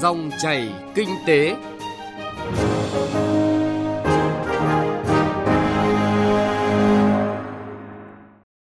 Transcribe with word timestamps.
Dòng 0.00 0.30
chảy 0.42 0.72
kinh 0.94 1.08
tế. 1.26 1.56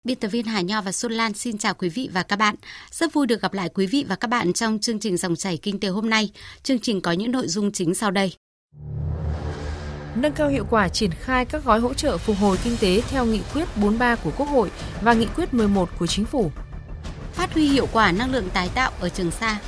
Biên 0.04 0.18
tập 0.20 0.28
viên 0.28 0.46
Hải 0.46 0.64
Nho 0.64 0.80
và 0.82 0.92
Xuân 0.92 1.12
Lan 1.12 1.34
xin 1.34 1.58
chào 1.58 1.74
quý 1.74 1.88
vị 1.88 2.08
và 2.12 2.22
các 2.22 2.36
bạn. 2.36 2.54
Rất 2.90 3.12
vui 3.12 3.26
được 3.26 3.42
gặp 3.42 3.52
lại 3.52 3.68
quý 3.74 3.86
vị 3.86 4.04
và 4.08 4.16
các 4.16 4.28
bạn 4.28 4.52
trong 4.52 4.78
chương 4.78 5.00
trình 5.00 5.16
Dòng 5.16 5.36
chảy 5.36 5.56
kinh 5.56 5.80
tế 5.80 5.88
hôm 5.88 6.10
nay. 6.10 6.30
Chương 6.62 6.78
trình 6.78 7.00
có 7.00 7.12
những 7.12 7.30
nội 7.30 7.48
dung 7.48 7.72
chính 7.72 7.94
sau 7.94 8.10
đây. 8.10 8.32
Nâng 10.14 10.32
cao 10.32 10.48
hiệu 10.48 10.66
quả 10.70 10.88
triển 10.88 11.10
khai 11.10 11.44
các 11.44 11.64
gói 11.64 11.80
hỗ 11.80 11.94
trợ 11.94 12.18
phục 12.18 12.36
hồi 12.36 12.56
kinh 12.64 12.76
tế 12.80 13.02
theo 13.10 13.26
nghị 13.26 13.40
quyết 13.54 13.64
43 13.76 14.16
của 14.16 14.30
Quốc 14.36 14.46
hội 14.46 14.70
và 15.02 15.12
nghị 15.12 15.26
quyết 15.36 15.54
11 15.54 15.88
của 15.98 16.06
Chính 16.06 16.24
phủ. 16.24 16.50
Phát 17.32 17.54
huy 17.54 17.68
hiệu 17.68 17.88
quả 17.92 18.12
năng 18.12 18.32
lượng 18.32 18.48
tái 18.52 18.70
tạo 18.74 18.92
ở 19.00 19.08
Trường 19.08 19.30
Sa, 19.30 19.58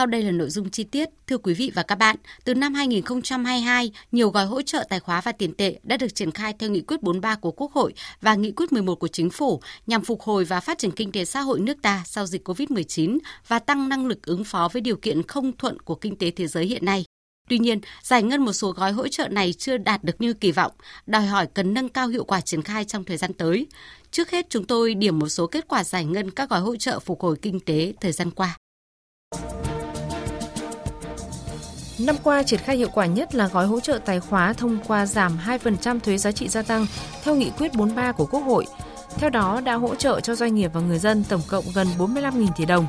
Sau 0.00 0.06
đây 0.06 0.22
là 0.22 0.30
nội 0.30 0.50
dung 0.50 0.70
chi 0.70 0.84
tiết. 0.84 1.08
Thưa 1.26 1.38
quý 1.38 1.54
vị 1.54 1.72
và 1.74 1.82
các 1.82 1.94
bạn, 1.94 2.16
từ 2.44 2.54
năm 2.54 2.74
2022, 2.74 3.92
nhiều 4.12 4.30
gói 4.30 4.46
hỗ 4.46 4.62
trợ 4.62 4.84
tài 4.88 5.00
khóa 5.00 5.20
và 5.20 5.32
tiền 5.32 5.54
tệ 5.54 5.78
đã 5.82 5.96
được 5.96 6.14
triển 6.14 6.30
khai 6.30 6.54
theo 6.58 6.70
nghị 6.70 6.80
quyết 6.80 7.02
43 7.02 7.36
của 7.36 7.50
Quốc 7.50 7.72
hội 7.72 7.92
và 8.20 8.34
nghị 8.34 8.52
quyết 8.52 8.72
11 8.72 8.94
của 8.94 9.08
Chính 9.08 9.30
phủ 9.30 9.60
nhằm 9.86 10.04
phục 10.04 10.22
hồi 10.22 10.44
và 10.44 10.60
phát 10.60 10.78
triển 10.78 10.90
kinh 10.90 11.12
tế 11.12 11.24
xã 11.24 11.40
hội 11.40 11.60
nước 11.60 11.82
ta 11.82 12.02
sau 12.06 12.26
dịch 12.26 12.48
COVID-19 12.48 13.18
và 13.48 13.58
tăng 13.58 13.88
năng 13.88 14.06
lực 14.06 14.26
ứng 14.26 14.44
phó 14.44 14.68
với 14.72 14.82
điều 14.82 14.96
kiện 14.96 15.22
không 15.22 15.56
thuận 15.56 15.80
của 15.80 15.94
kinh 15.94 16.16
tế 16.16 16.30
thế 16.30 16.46
giới 16.46 16.66
hiện 16.66 16.84
nay. 16.84 17.04
Tuy 17.48 17.58
nhiên, 17.58 17.80
giải 18.02 18.22
ngân 18.22 18.44
một 18.44 18.52
số 18.52 18.70
gói 18.70 18.92
hỗ 18.92 19.08
trợ 19.08 19.28
này 19.28 19.52
chưa 19.52 19.76
đạt 19.76 20.04
được 20.04 20.20
như 20.20 20.32
kỳ 20.32 20.52
vọng, 20.52 20.72
đòi 21.06 21.26
hỏi 21.26 21.46
cần 21.54 21.74
nâng 21.74 21.88
cao 21.88 22.08
hiệu 22.08 22.24
quả 22.24 22.40
triển 22.40 22.62
khai 22.62 22.84
trong 22.84 23.04
thời 23.04 23.16
gian 23.16 23.32
tới. 23.32 23.66
Trước 24.10 24.30
hết, 24.30 24.46
chúng 24.50 24.64
tôi 24.64 24.94
điểm 24.94 25.18
một 25.18 25.28
số 25.28 25.46
kết 25.46 25.68
quả 25.68 25.84
giải 25.84 26.04
ngân 26.04 26.30
các 26.30 26.50
gói 26.50 26.60
hỗ 26.60 26.76
trợ 26.76 27.00
phục 27.00 27.20
hồi 27.20 27.36
kinh 27.42 27.60
tế 27.60 27.92
thời 28.00 28.12
gian 28.12 28.30
qua. 28.30 28.56
Năm 32.06 32.16
qua, 32.22 32.42
triển 32.42 32.60
khai 32.60 32.76
hiệu 32.76 32.88
quả 32.94 33.06
nhất 33.06 33.34
là 33.34 33.48
gói 33.48 33.66
hỗ 33.66 33.80
trợ 33.80 33.98
tài 34.04 34.20
khóa 34.20 34.52
thông 34.52 34.78
qua 34.86 35.06
giảm 35.06 35.38
2% 35.46 36.00
thuế 36.00 36.18
giá 36.18 36.32
trị 36.32 36.48
gia 36.48 36.62
tăng 36.62 36.86
theo 37.24 37.34
nghị 37.34 37.50
quyết 37.58 37.74
43 37.74 38.12
của 38.12 38.26
Quốc 38.26 38.40
hội. 38.40 38.66
Theo 39.16 39.30
đó, 39.30 39.60
đã 39.60 39.74
hỗ 39.74 39.94
trợ 39.94 40.20
cho 40.20 40.34
doanh 40.34 40.54
nghiệp 40.54 40.70
và 40.74 40.80
người 40.80 40.98
dân 40.98 41.24
tổng 41.28 41.40
cộng 41.48 41.64
gần 41.74 41.86
45.000 41.98 42.46
tỷ 42.56 42.64
đồng. 42.64 42.86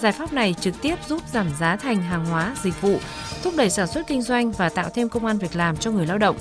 Giải 0.00 0.12
pháp 0.12 0.32
này 0.32 0.54
trực 0.60 0.74
tiếp 0.82 0.94
giúp 1.08 1.22
giảm 1.32 1.46
giá 1.60 1.76
thành 1.76 2.02
hàng 2.02 2.26
hóa, 2.26 2.56
dịch 2.62 2.80
vụ, 2.80 2.98
thúc 3.42 3.54
đẩy 3.56 3.70
sản 3.70 3.86
xuất 3.86 4.06
kinh 4.06 4.22
doanh 4.22 4.52
và 4.52 4.68
tạo 4.68 4.90
thêm 4.94 5.08
công 5.08 5.26
an 5.26 5.38
việc 5.38 5.56
làm 5.56 5.76
cho 5.76 5.90
người 5.90 6.06
lao 6.06 6.18
động. 6.18 6.36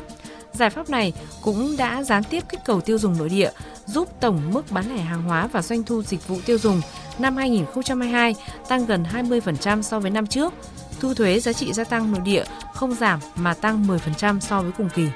Giải 0.53 0.69
pháp 0.69 0.89
này 0.89 1.13
cũng 1.41 1.77
đã 1.77 2.03
gián 2.03 2.23
tiếp 2.23 2.43
kích 2.49 2.59
cầu 2.65 2.81
tiêu 2.81 2.97
dùng 2.97 3.17
nội 3.17 3.29
địa, 3.29 3.49
giúp 3.85 4.09
tổng 4.19 4.53
mức 4.53 4.71
bán 4.71 4.95
lẻ 4.95 5.01
hàng 5.01 5.23
hóa 5.23 5.47
và 5.47 5.61
doanh 5.61 5.83
thu 5.83 6.03
dịch 6.03 6.27
vụ 6.27 6.39
tiêu 6.45 6.57
dùng 6.57 6.81
năm 7.19 7.37
2022 7.37 8.35
tăng 8.67 8.85
gần 8.85 9.05
20% 9.13 9.81
so 9.81 9.99
với 9.99 10.11
năm 10.11 10.27
trước, 10.27 10.53
thu 10.99 11.13
thuế 11.13 11.39
giá 11.39 11.53
trị 11.53 11.73
gia 11.73 11.83
tăng 11.83 12.11
nội 12.11 12.21
địa 12.21 12.43
không 12.73 12.93
giảm 12.93 13.19
mà 13.35 13.53
tăng 13.53 13.87
10% 13.87 14.39
so 14.39 14.61
với 14.61 14.71
cùng 14.71 14.89
kỳ. 14.95 15.07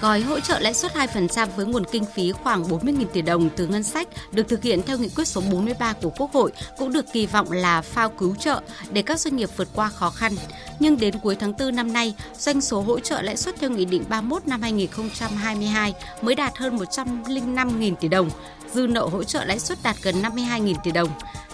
Gói 0.00 0.20
hỗ 0.20 0.40
trợ 0.40 0.58
lãi 0.58 0.74
suất 0.74 0.94
2% 0.94 1.48
với 1.56 1.66
nguồn 1.66 1.84
kinh 1.92 2.04
phí 2.04 2.32
khoảng 2.32 2.64
40.000 2.64 3.04
tỷ 3.04 3.22
đồng 3.22 3.48
từ 3.56 3.66
ngân 3.66 3.82
sách 3.82 4.08
được 4.32 4.48
thực 4.48 4.62
hiện 4.62 4.82
theo 4.86 4.98
nghị 4.98 5.08
quyết 5.08 5.28
số 5.28 5.42
43 5.50 5.92
của 5.92 6.10
Quốc 6.10 6.32
hội 6.32 6.52
cũng 6.78 6.92
được 6.92 7.04
kỳ 7.12 7.26
vọng 7.26 7.52
là 7.52 7.82
phao 7.82 8.08
cứu 8.10 8.34
trợ 8.34 8.60
để 8.90 9.02
các 9.02 9.20
doanh 9.20 9.36
nghiệp 9.36 9.48
vượt 9.56 9.68
qua 9.74 9.88
khó 9.88 10.10
khăn. 10.10 10.32
Nhưng 10.80 10.98
đến 10.98 11.14
cuối 11.22 11.36
tháng 11.40 11.52
4 11.58 11.76
năm 11.76 11.92
nay, 11.92 12.14
doanh 12.38 12.60
số 12.60 12.80
hỗ 12.80 13.00
trợ 13.00 13.22
lãi 13.22 13.36
suất 13.36 13.54
theo 13.60 13.70
Nghị 13.70 13.84
định 13.84 14.04
31 14.08 14.46
năm 14.46 14.62
2022 14.62 15.94
mới 16.22 16.34
đạt 16.34 16.56
hơn 16.56 16.76
105.000 16.76 17.94
tỷ 17.96 18.08
đồng, 18.08 18.30
dư 18.74 18.86
nợ 18.86 19.08
hỗ 19.12 19.24
trợ 19.24 19.44
lãi 19.44 19.58
suất 19.58 19.78
đạt 19.82 19.96
gần 20.02 20.22
52.000 20.22 20.74
tỷ 20.84 20.90
đồng. 20.90 21.08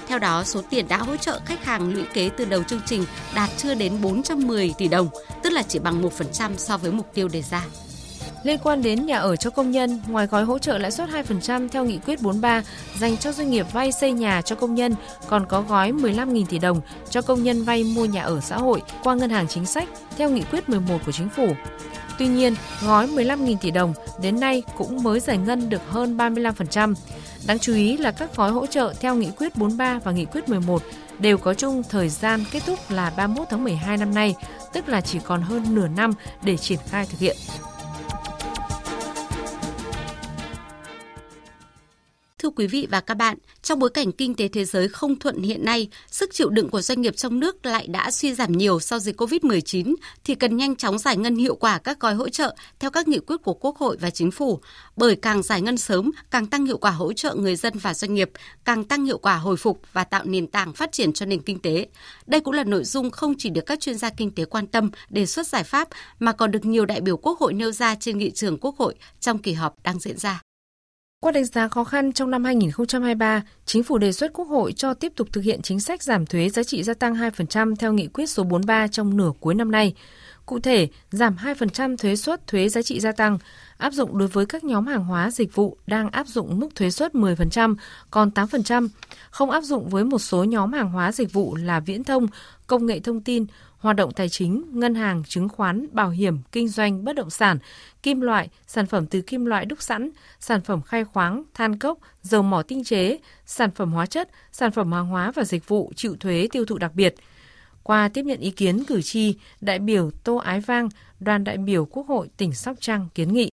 Theo 0.09 0.19
đó, 0.19 0.45
số 0.45 0.61
tiền 0.71 0.89
đã 0.89 0.97
hỗ 0.97 1.17
trợ 1.17 1.41
khách 1.45 1.65
hàng 1.65 1.95
lũy 1.95 2.05
kế 2.15 2.31
từ 2.37 2.45
đầu 2.45 2.63
chương 2.63 2.81
trình 2.87 3.05
đạt 3.35 3.51
chưa 3.57 3.75
đến 3.75 3.93
410 4.03 4.75
tỷ 4.79 4.89
đồng, 4.89 5.09
tức 5.43 5.51
là 5.51 5.63
chỉ 5.63 5.79
bằng 5.79 6.03
1% 6.03 6.51
so 6.57 6.77
với 6.77 6.93
mục 6.93 7.07
tiêu 7.15 7.29
đề 7.29 7.43
ra. 7.43 7.65
Liên 8.43 8.59
quan 8.63 8.83
đến 8.83 9.07
nhà 9.07 9.19
ở 9.19 9.37
cho 9.37 9.51
công 9.51 9.71
nhân, 9.71 10.01
ngoài 10.09 10.27
gói 10.27 10.45
hỗ 10.45 10.59
trợ 10.59 10.79
lãi 10.79 10.91
suất 10.91 11.09
2% 11.11 11.69
theo 11.69 11.85
nghị 11.85 11.99
quyết 11.99 12.23
43 12.23 12.63
dành 12.99 13.17
cho 13.17 13.33
doanh 13.33 13.51
nghiệp 13.51 13.67
vay 13.73 13.93
xây 13.93 14.13
nhà 14.13 14.43
cho 14.43 14.57
công 14.57 14.75
nhân, 14.75 14.95
còn 15.29 15.47
có 15.47 15.63
gói 15.63 15.93
15.000 15.93 16.45
tỷ 16.47 16.59
đồng 16.59 16.81
cho 17.11 17.23
công 17.23 17.43
nhân 17.43 17.65
vay 17.65 17.85
mua 17.85 18.05
nhà 18.05 18.23
ở 18.23 18.41
xã 18.41 18.57
hội 18.57 18.83
qua 19.03 19.15
ngân 19.15 19.31
hàng 19.31 19.49
chính 19.49 19.67
sách 19.67 19.89
theo 20.17 20.31
nghị 20.31 20.43
quyết 20.51 20.69
11 20.69 20.99
của 21.07 21.13
chính 21.13 21.29
phủ. 21.29 21.55
Tuy 22.23 22.29
nhiên, 22.29 22.55
gói 22.83 23.07
15.000 23.07 23.57
tỷ 23.61 23.71
đồng 23.71 23.95
đến 24.23 24.41
nay 24.41 24.63
cũng 24.77 25.03
mới 25.03 25.21
giải 25.21 25.39
ngân 25.39 25.69
được 25.69 25.83
hơn 25.91 26.17
35%. 26.17 26.95
Đáng 27.47 27.59
chú 27.59 27.75
ý 27.75 27.97
là 27.97 28.11
các 28.11 28.37
gói 28.37 28.51
hỗ 28.51 28.67
trợ 28.67 28.95
theo 29.01 29.15
nghị 29.15 29.31
quyết 29.39 29.57
43 29.57 30.01
và 30.05 30.13
nghị 30.13 30.25
quyết 30.25 30.49
11 30.49 30.83
đều 31.19 31.39
có 31.39 31.55
chung 31.55 31.83
thời 31.89 32.09
gian 32.09 32.45
kết 32.51 32.63
thúc 32.67 32.79
là 32.91 33.13
31 33.17 33.47
tháng 33.51 33.65
12 33.65 33.97
năm 33.97 34.15
nay, 34.15 34.35
tức 34.73 34.89
là 34.89 35.01
chỉ 35.01 35.19
còn 35.25 35.43
hơn 35.43 35.75
nửa 35.75 35.89
năm 35.89 36.13
để 36.43 36.57
triển 36.57 36.79
khai 36.91 37.07
thực 37.07 37.19
hiện. 37.19 37.37
Thưa 42.43 42.51
quý 42.51 42.67
vị 42.67 42.87
và 42.91 43.01
các 43.01 43.15
bạn, 43.15 43.37
trong 43.63 43.79
bối 43.79 43.91
cảnh 43.91 44.13
kinh 44.13 44.35
tế 44.35 44.49
thế 44.49 44.65
giới 44.65 44.89
không 44.89 45.19
thuận 45.19 45.43
hiện 45.43 45.65
nay, 45.65 45.89
sức 46.07 46.35
chịu 46.35 46.49
đựng 46.49 46.69
của 46.69 46.83
doanh 46.83 47.01
nghiệp 47.01 47.17
trong 47.17 47.41
nước 47.41 47.67
lại 47.67 47.87
đã 47.87 48.11
suy 48.11 48.35
giảm 48.35 48.53
nhiều 48.53 48.81
sau 48.81 48.99
dịch 48.99 49.21
COVID-19 49.21 49.95
thì 50.25 50.35
cần 50.35 50.57
nhanh 50.57 50.77
chóng 50.77 50.99
giải 50.99 51.17
ngân 51.17 51.37
hiệu 51.37 51.55
quả 51.55 51.79
các 51.79 52.01
gói 52.01 52.15
hỗ 52.15 52.29
trợ 52.29 52.55
theo 52.79 52.91
các 52.91 53.09
nghị 53.09 53.19
quyết 53.19 53.37
của 53.43 53.55
Quốc 53.55 53.77
hội 53.77 53.97
và 54.01 54.11
Chính 54.11 54.31
phủ, 54.31 54.61
bởi 54.97 55.17
càng 55.17 55.43
giải 55.43 55.63
ngân 55.63 55.77
sớm 55.77 56.11
càng 56.31 56.47
tăng 56.47 56.67
hiệu 56.67 56.79
quả 56.79 56.91
hỗ 56.91 57.13
trợ 57.13 57.35
người 57.35 57.57
dân 57.57 57.73
và 57.79 57.95
doanh 57.95 58.15
nghiệp, 58.15 58.31
càng 58.65 58.85
tăng 58.85 59.05
hiệu 59.05 59.19
quả 59.19 59.37
hồi 59.37 59.57
phục 59.57 59.81
và 59.93 60.05
tạo 60.05 60.25
nền 60.25 60.47
tảng 60.47 60.73
phát 60.73 60.93
triển 60.93 61.13
cho 61.13 61.27
nền 61.27 61.43
kinh 61.43 61.59
tế. 61.59 61.87
Đây 62.27 62.41
cũng 62.41 62.55
là 62.55 62.65
nội 62.65 62.85
dung 62.85 63.11
không 63.11 63.35
chỉ 63.39 63.51
được 63.51 63.67
các 63.67 63.81
chuyên 63.81 63.99
gia 63.99 64.11
kinh 64.11 64.31
tế 64.35 64.45
quan 64.45 64.67
tâm 64.67 64.91
đề 65.11 65.27
xuất 65.27 65.47
giải 65.47 65.65
pháp 65.65 65.89
mà 66.19 66.33
còn 66.33 66.51
được 66.51 66.65
nhiều 66.65 66.87
đại 66.87 67.01
biểu 67.01 67.17
Quốc 67.17 67.39
hội 67.39 67.53
nêu 67.53 67.73
ra 67.73 67.95
trên 67.95 68.19
nghị 68.19 68.31
trường 68.31 68.59
Quốc 68.59 68.77
hội 68.79 68.95
trong 69.21 69.39
kỳ 69.39 69.53
họp 69.53 69.83
đang 69.83 69.99
diễn 69.99 70.19
ra. 70.19 70.41
Qua 71.23 71.33
đánh 71.33 71.45
giá 71.45 71.69
khó 71.69 71.85
khăn 71.85 72.13
trong 72.13 72.31
năm 72.31 72.45
2023, 72.45 73.43
Chính 73.67 73.83
phủ 73.83 73.99
đề 73.99 74.13
xuất 74.13 74.33
Quốc 74.33 74.45
hội 74.45 74.73
cho 74.73 74.95
tiếp 74.95 75.13
tục 75.17 75.29
thực 75.33 75.45
hiện 75.45 75.63
chính 75.63 75.81
sách 75.81 76.03
giảm 76.03 76.27
thuế 76.27 76.49
giá 76.49 76.63
trị 76.63 76.83
gia 76.83 76.95
tăng 76.95 77.15
2% 77.15 77.77
theo 77.77 77.93
nghị 77.93 78.07
quyết 78.07 78.27
số 78.31 78.43
43 78.43 78.89
trong 78.89 79.17
nửa 79.17 79.33
cuối 79.41 79.55
năm 79.55 79.71
nay. 79.71 79.95
Cụ 80.47 80.61
thể, 80.61 80.89
giảm 81.11 81.37
2% 81.37 81.97
thuế 81.97 82.17
suất 82.17 82.47
thuế 82.47 82.69
giá 82.69 82.83
trị 82.83 83.01
gia 83.01 83.13
tăng 83.13 83.39
áp 83.79 83.93
dụng 83.93 84.19
đối 84.19 84.29
với 84.29 84.47
các 84.47 84.65
nhóm 84.65 84.87
hàng 84.87 85.05
hóa 85.05 85.31
dịch 85.31 85.55
vụ 85.55 85.77
đang 85.87 86.11
áp 86.11 86.27
dụng 86.27 86.61
mức 86.61 86.69
thuế 86.75 86.91
suất 86.91 87.15
10%, 87.15 87.75
còn 88.11 88.31
8%, 88.31 88.89
không 89.31 89.51
áp 89.51 89.61
dụng 89.61 89.89
với 89.89 90.05
một 90.05 90.19
số 90.19 90.45
nhóm 90.45 90.73
hàng 90.73 90.91
hóa 90.91 91.13
dịch 91.13 91.33
vụ 91.33 91.55
là 91.57 91.81
viễn 91.81 92.05
thông, 92.05 92.27
công 92.67 92.87
nghệ 92.87 93.01
thông 93.01 93.21
tin, 93.21 93.47
hoạt 93.79 93.97
động 93.97 94.13
tài 94.13 94.29
chính, 94.29 94.65
ngân 94.73 94.95
hàng, 94.95 95.23
chứng 95.29 95.49
khoán, 95.49 95.87
bảo 95.93 96.11
hiểm, 96.11 96.39
kinh 96.53 96.69
doanh, 96.69 97.05
bất 97.05 97.17
động 97.17 97.31
sản, 97.31 97.59
kim 98.03 98.21
loại, 98.21 98.49
sản 98.67 98.87
phẩm 98.87 99.07
từ 99.07 99.21
kim 99.21 99.45
loại 99.45 99.65
đúc 99.65 99.83
sẵn, 99.83 100.11
sản 100.41 100.61
phẩm 100.61 100.83
khai 100.83 101.05
khoáng, 101.05 101.43
than 101.55 101.79
cốc, 101.79 101.99
dầu 102.23 102.43
mỏ 102.43 102.63
tinh 102.63 102.85
chế, 102.85 103.19
sản 103.47 103.71
phẩm 103.71 103.93
hóa 103.93 104.07
chất, 104.07 104.29
sản 104.53 104.73
phẩm 104.73 104.93
hàng 104.93 105.07
hóa 105.07 105.33
và 105.35 105.45
dịch 105.45 105.69
vụ 105.69 105.93
chịu 105.97 106.17
thuế 106.21 106.49
tiêu 106.53 106.65
thụ 106.65 106.79
đặc 106.79 106.95
biệt. 106.95 107.15
Qua 107.85 108.09
tiếp 108.15 108.23
nhận 108.23 108.41
ý 108.41 108.51
kiến 108.51 108.85
cử 108.85 109.03
tri, 109.03 109.35
đại 109.61 109.79
biểu 109.79 110.11
Tô 110.25 110.37
Ái 110.37 110.61
Vang, 110.61 110.89
đoàn 111.21 111.45
đại 111.45 111.57
biểu 111.57 111.85
Quốc 111.85 112.07
hội 112.09 112.29
tỉnh 112.37 112.55
Sóc 112.55 112.77
Trăng 112.81 113.09
kiến 113.15 113.33
nghị. 113.33 113.49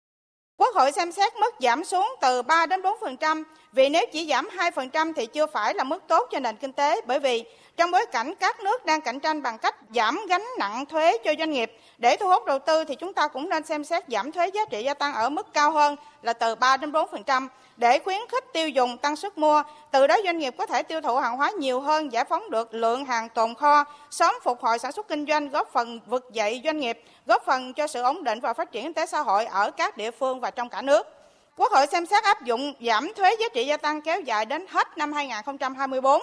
Quốc 0.59 0.75
hội 0.75 0.91
xem 0.91 1.11
xét 1.11 1.33
mức 1.39 1.53
giảm 1.61 1.83
xuống 1.83 2.07
từ 2.21 2.41
3 2.41 2.65
đến 2.65 2.81
4% 2.81 3.43
vì 3.77 3.89
nếu 3.89 4.05
chỉ 4.11 4.27
giảm 4.29 4.49
2% 4.57 5.13
thì 5.15 5.25
chưa 5.25 5.45
phải 5.45 5.73
là 5.73 5.83
mức 5.83 6.03
tốt 6.07 6.27
cho 6.31 6.39
nền 6.39 6.55
kinh 6.55 6.73
tế 6.73 7.01
bởi 7.05 7.19
vì 7.19 7.43
trong 7.77 7.91
bối 7.91 8.05
cảnh 8.11 8.33
các 8.39 8.59
nước 8.59 8.85
đang 8.85 9.01
cạnh 9.01 9.19
tranh 9.19 9.41
bằng 9.41 9.57
cách 9.57 9.75
giảm 9.95 10.19
gánh 10.29 10.45
nặng 10.59 10.85
thuế 10.85 11.17
cho 11.17 11.33
doanh 11.39 11.51
nghiệp 11.51 11.71
để 11.97 12.17
thu 12.19 12.27
hút 12.27 12.45
đầu 12.45 12.59
tư 12.59 12.83
thì 12.83 12.95
chúng 12.95 13.13
ta 13.13 13.27
cũng 13.27 13.49
nên 13.49 13.63
xem 13.63 13.83
xét 13.83 14.03
giảm 14.07 14.31
thuế 14.31 14.47
giá 14.47 14.65
trị 14.69 14.83
gia 14.83 14.93
tăng 14.93 15.13
ở 15.13 15.29
mức 15.29 15.53
cao 15.53 15.71
hơn 15.71 15.95
là 16.21 16.33
từ 16.33 16.55
3 16.55 16.77
đến 16.77 16.91
4% 16.91 17.47
để 17.77 17.99
khuyến 17.99 18.19
khích 18.31 18.45
tiêu 18.53 18.69
dùng 18.69 18.97
tăng 18.97 19.15
sức 19.15 19.37
mua, 19.37 19.63
từ 19.91 20.07
đó 20.07 20.17
doanh 20.25 20.37
nghiệp 20.37 20.55
có 20.57 20.65
thể 20.65 20.83
tiêu 20.83 21.01
thụ 21.01 21.15
hàng 21.15 21.37
hóa 21.37 21.51
nhiều 21.59 21.81
hơn, 21.81 22.11
giải 22.11 22.25
phóng 22.25 22.49
được 22.49 22.73
lượng 22.73 23.05
hàng 23.05 23.29
tồn 23.29 23.55
kho, 23.55 23.83
sớm 24.11 24.35
phục 24.43 24.61
hồi 24.61 24.79
sản 24.79 24.91
xuất 24.91 25.07
kinh 25.07 25.25
doanh, 25.25 25.49
góp 25.49 25.73
phần 25.73 25.99
vực 26.05 26.29
dậy 26.31 26.61
doanh 26.63 26.79
nghiệp, 26.79 27.03
góp 27.25 27.45
phần 27.45 27.73
cho 27.73 27.87
sự 27.87 28.01
ổn 28.01 28.23
định 28.23 28.39
và 28.39 28.53
phát 28.53 28.71
triển 28.71 28.83
kinh 28.83 28.93
tế 28.93 29.05
xã 29.05 29.19
hội 29.19 29.45
ở 29.45 29.71
các 29.71 29.97
địa 29.97 30.11
phương 30.11 30.39
và 30.39 30.51
trong 30.51 30.69
cả 30.69 30.81
nước. 30.81 31.16
Quốc 31.57 31.71
hội 31.71 31.87
xem 31.87 32.05
xét 32.05 32.23
áp 32.23 32.43
dụng 32.43 32.73
giảm 32.81 33.13
thuế 33.13 33.35
giá 33.39 33.47
trị 33.53 33.65
gia 33.65 33.77
tăng 33.77 34.01
kéo 34.01 34.21
dài 34.21 34.45
đến 34.45 34.65
hết 34.69 34.97
năm 34.97 35.13
2024. 35.13 36.21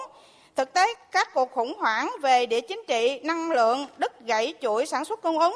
Thực 0.55 0.73
tế, 0.73 0.93
các 1.11 1.33
cuộc 1.33 1.51
khủng 1.51 1.75
hoảng 1.79 2.11
về 2.21 2.45
địa 2.45 2.61
chính 2.61 2.81
trị, 2.87 3.19
năng 3.23 3.51
lượng, 3.51 3.87
đứt 3.97 4.19
gãy 4.25 4.53
chuỗi 4.61 4.85
sản 4.85 5.05
xuất 5.05 5.21
cung 5.21 5.39
ứng. 5.39 5.55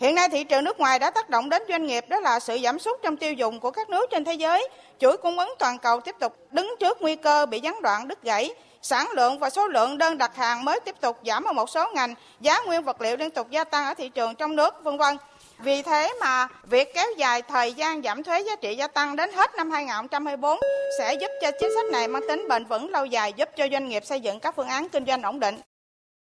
Hiện 0.00 0.14
nay 0.14 0.28
thị 0.28 0.44
trường 0.44 0.64
nước 0.64 0.80
ngoài 0.80 0.98
đã 0.98 1.10
tác 1.10 1.30
động 1.30 1.48
đến 1.48 1.62
doanh 1.68 1.86
nghiệp 1.86 2.04
đó 2.08 2.20
là 2.20 2.40
sự 2.40 2.58
giảm 2.64 2.78
sút 2.78 3.02
trong 3.02 3.16
tiêu 3.16 3.32
dùng 3.32 3.60
của 3.60 3.70
các 3.70 3.90
nước 3.90 4.10
trên 4.10 4.24
thế 4.24 4.34
giới. 4.34 4.68
Chuỗi 4.98 5.16
cung 5.16 5.38
ứng 5.38 5.54
toàn 5.58 5.78
cầu 5.78 6.00
tiếp 6.00 6.16
tục 6.20 6.36
đứng 6.50 6.74
trước 6.80 7.02
nguy 7.02 7.16
cơ 7.16 7.46
bị 7.46 7.60
gián 7.60 7.82
đoạn 7.82 8.08
đứt 8.08 8.22
gãy. 8.22 8.54
Sản 8.82 9.06
lượng 9.10 9.38
và 9.38 9.50
số 9.50 9.68
lượng 9.68 9.98
đơn 9.98 10.18
đặt 10.18 10.36
hàng 10.36 10.64
mới 10.64 10.80
tiếp 10.80 11.00
tục 11.00 11.18
giảm 11.26 11.44
ở 11.44 11.52
một 11.52 11.70
số 11.70 11.86
ngành. 11.94 12.14
Giá 12.40 12.60
nguyên 12.66 12.82
vật 12.82 13.00
liệu 13.00 13.16
liên 13.16 13.30
tục 13.30 13.50
gia 13.50 13.64
tăng 13.64 13.86
ở 13.86 13.94
thị 13.94 14.08
trường 14.08 14.34
trong 14.34 14.56
nước, 14.56 14.84
vân 14.84 14.98
vân. 14.98 15.16
Vì 15.64 15.82
thế 15.82 16.12
mà 16.20 16.46
việc 16.70 16.88
kéo 16.94 17.06
dài 17.18 17.42
thời 17.42 17.72
gian 17.72 18.02
giảm 18.02 18.22
thuế 18.22 18.40
giá 18.40 18.56
trị 18.56 18.76
gia 18.76 18.88
tăng 18.88 19.16
đến 19.16 19.30
hết 19.32 19.50
năm 19.56 19.70
2024 19.70 20.58
sẽ 20.98 21.14
giúp 21.20 21.28
cho 21.42 21.50
chính 21.60 21.70
sách 21.74 21.92
này 21.92 22.08
mang 22.08 22.22
tính 22.28 22.46
bền 22.48 22.64
vững 22.64 22.90
lâu 22.90 23.04
dài, 23.04 23.32
giúp 23.36 23.48
cho 23.56 23.66
doanh 23.72 23.88
nghiệp 23.88 24.02
xây 24.06 24.20
dựng 24.20 24.40
các 24.40 24.56
phương 24.56 24.68
án 24.68 24.88
kinh 24.92 25.06
doanh 25.06 25.22
ổn 25.22 25.40
định. 25.40 25.54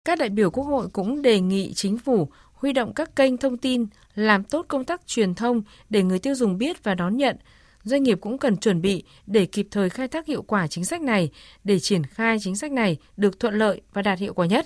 Các 0.06 0.18
đại 0.20 0.30
biểu 0.30 0.52
Quốc 0.52 0.64
hội 0.64 0.88
cũng 0.94 1.22
đề 1.22 1.40
nghị 1.40 1.74
chính 1.74 1.98
phủ 1.98 2.28
huy 2.54 2.74
động 2.74 2.94
các 2.94 3.16
kênh 3.16 3.38
thông 3.38 3.58
tin, 3.58 3.86
làm 4.16 4.44
tốt 4.44 4.66
công 4.68 4.86
tác 4.86 5.08
truyền 5.08 5.36
thông 5.36 5.62
để 5.90 6.04
người 6.04 6.20
tiêu 6.20 6.36
dùng 6.36 6.58
biết 6.58 6.84
và 6.84 6.96
đón 6.96 7.18
nhận. 7.18 7.38
Doanh 7.84 8.04
nghiệp 8.04 8.18
cũng 8.22 8.38
cần 8.38 8.58
chuẩn 8.58 8.82
bị 8.82 9.04
để 9.26 9.46
kịp 9.46 9.68
thời 9.72 9.90
khai 9.90 10.08
thác 10.08 10.26
hiệu 10.26 10.42
quả 10.42 10.68
chính 10.68 10.86
sách 10.86 11.02
này, 11.02 11.30
để 11.64 11.80
triển 11.80 12.04
khai 12.04 12.38
chính 12.42 12.56
sách 12.56 12.72
này 12.72 12.98
được 13.18 13.40
thuận 13.40 13.54
lợi 13.54 13.82
và 13.94 14.02
đạt 14.02 14.20
hiệu 14.20 14.34
quả 14.34 14.46
nhất. 14.46 14.66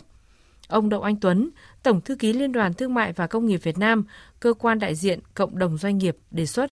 Ông 0.68 0.90
Đậu 0.90 1.02
Anh 1.02 1.16
Tuấn, 1.16 1.50
Tổng 1.84 2.02
thư 2.02 2.16
ký 2.16 2.34
Liên 2.34 2.52
đoàn 2.52 2.74
Thương 2.74 2.94
mại 2.94 3.14
và 3.14 3.28
Công 3.28 3.46
nghiệp 3.46 3.58
Việt 3.64 3.78
Nam, 3.78 4.04
cơ 4.40 4.54
quan 4.54 4.80
đại 4.80 4.96
diện 4.96 5.20
cộng 5.34 5.58
đồng 5.60 5.78
doanh 5.78 5.98
nghiệp 5.98 6.18
đề 6.32 6.46
xuất 6.46 6.70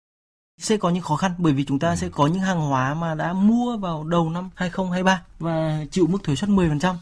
sẽ 0.57 0.77
có 0.77 0.89
những 0.89 1.03
khó 1.03 1.15
khăn 1.15 1.31
bởi 1.37 1.53
vì 1.53 1.65
chúng 1.65 1.79
ta 1.79 1.95
sẽ 1.95 2.09
có 2.09 2.27
những 2.27 2.41
hàng 2.41 2.59
hóa 2.59 2.93
mà 2.93 3.15
đã 3.15 3.33
mua 3.33 3.77
vào 3.77 4.03
đầu 4.03 4.29
năm 4.29 4.49
2023 4.55 5.23
và 5.39 5.85
chịu 5.91 6.07
mức 6.07 6.23
thuế 6.23 6.35
suất 6.35 6.49
10% 6.49 6.95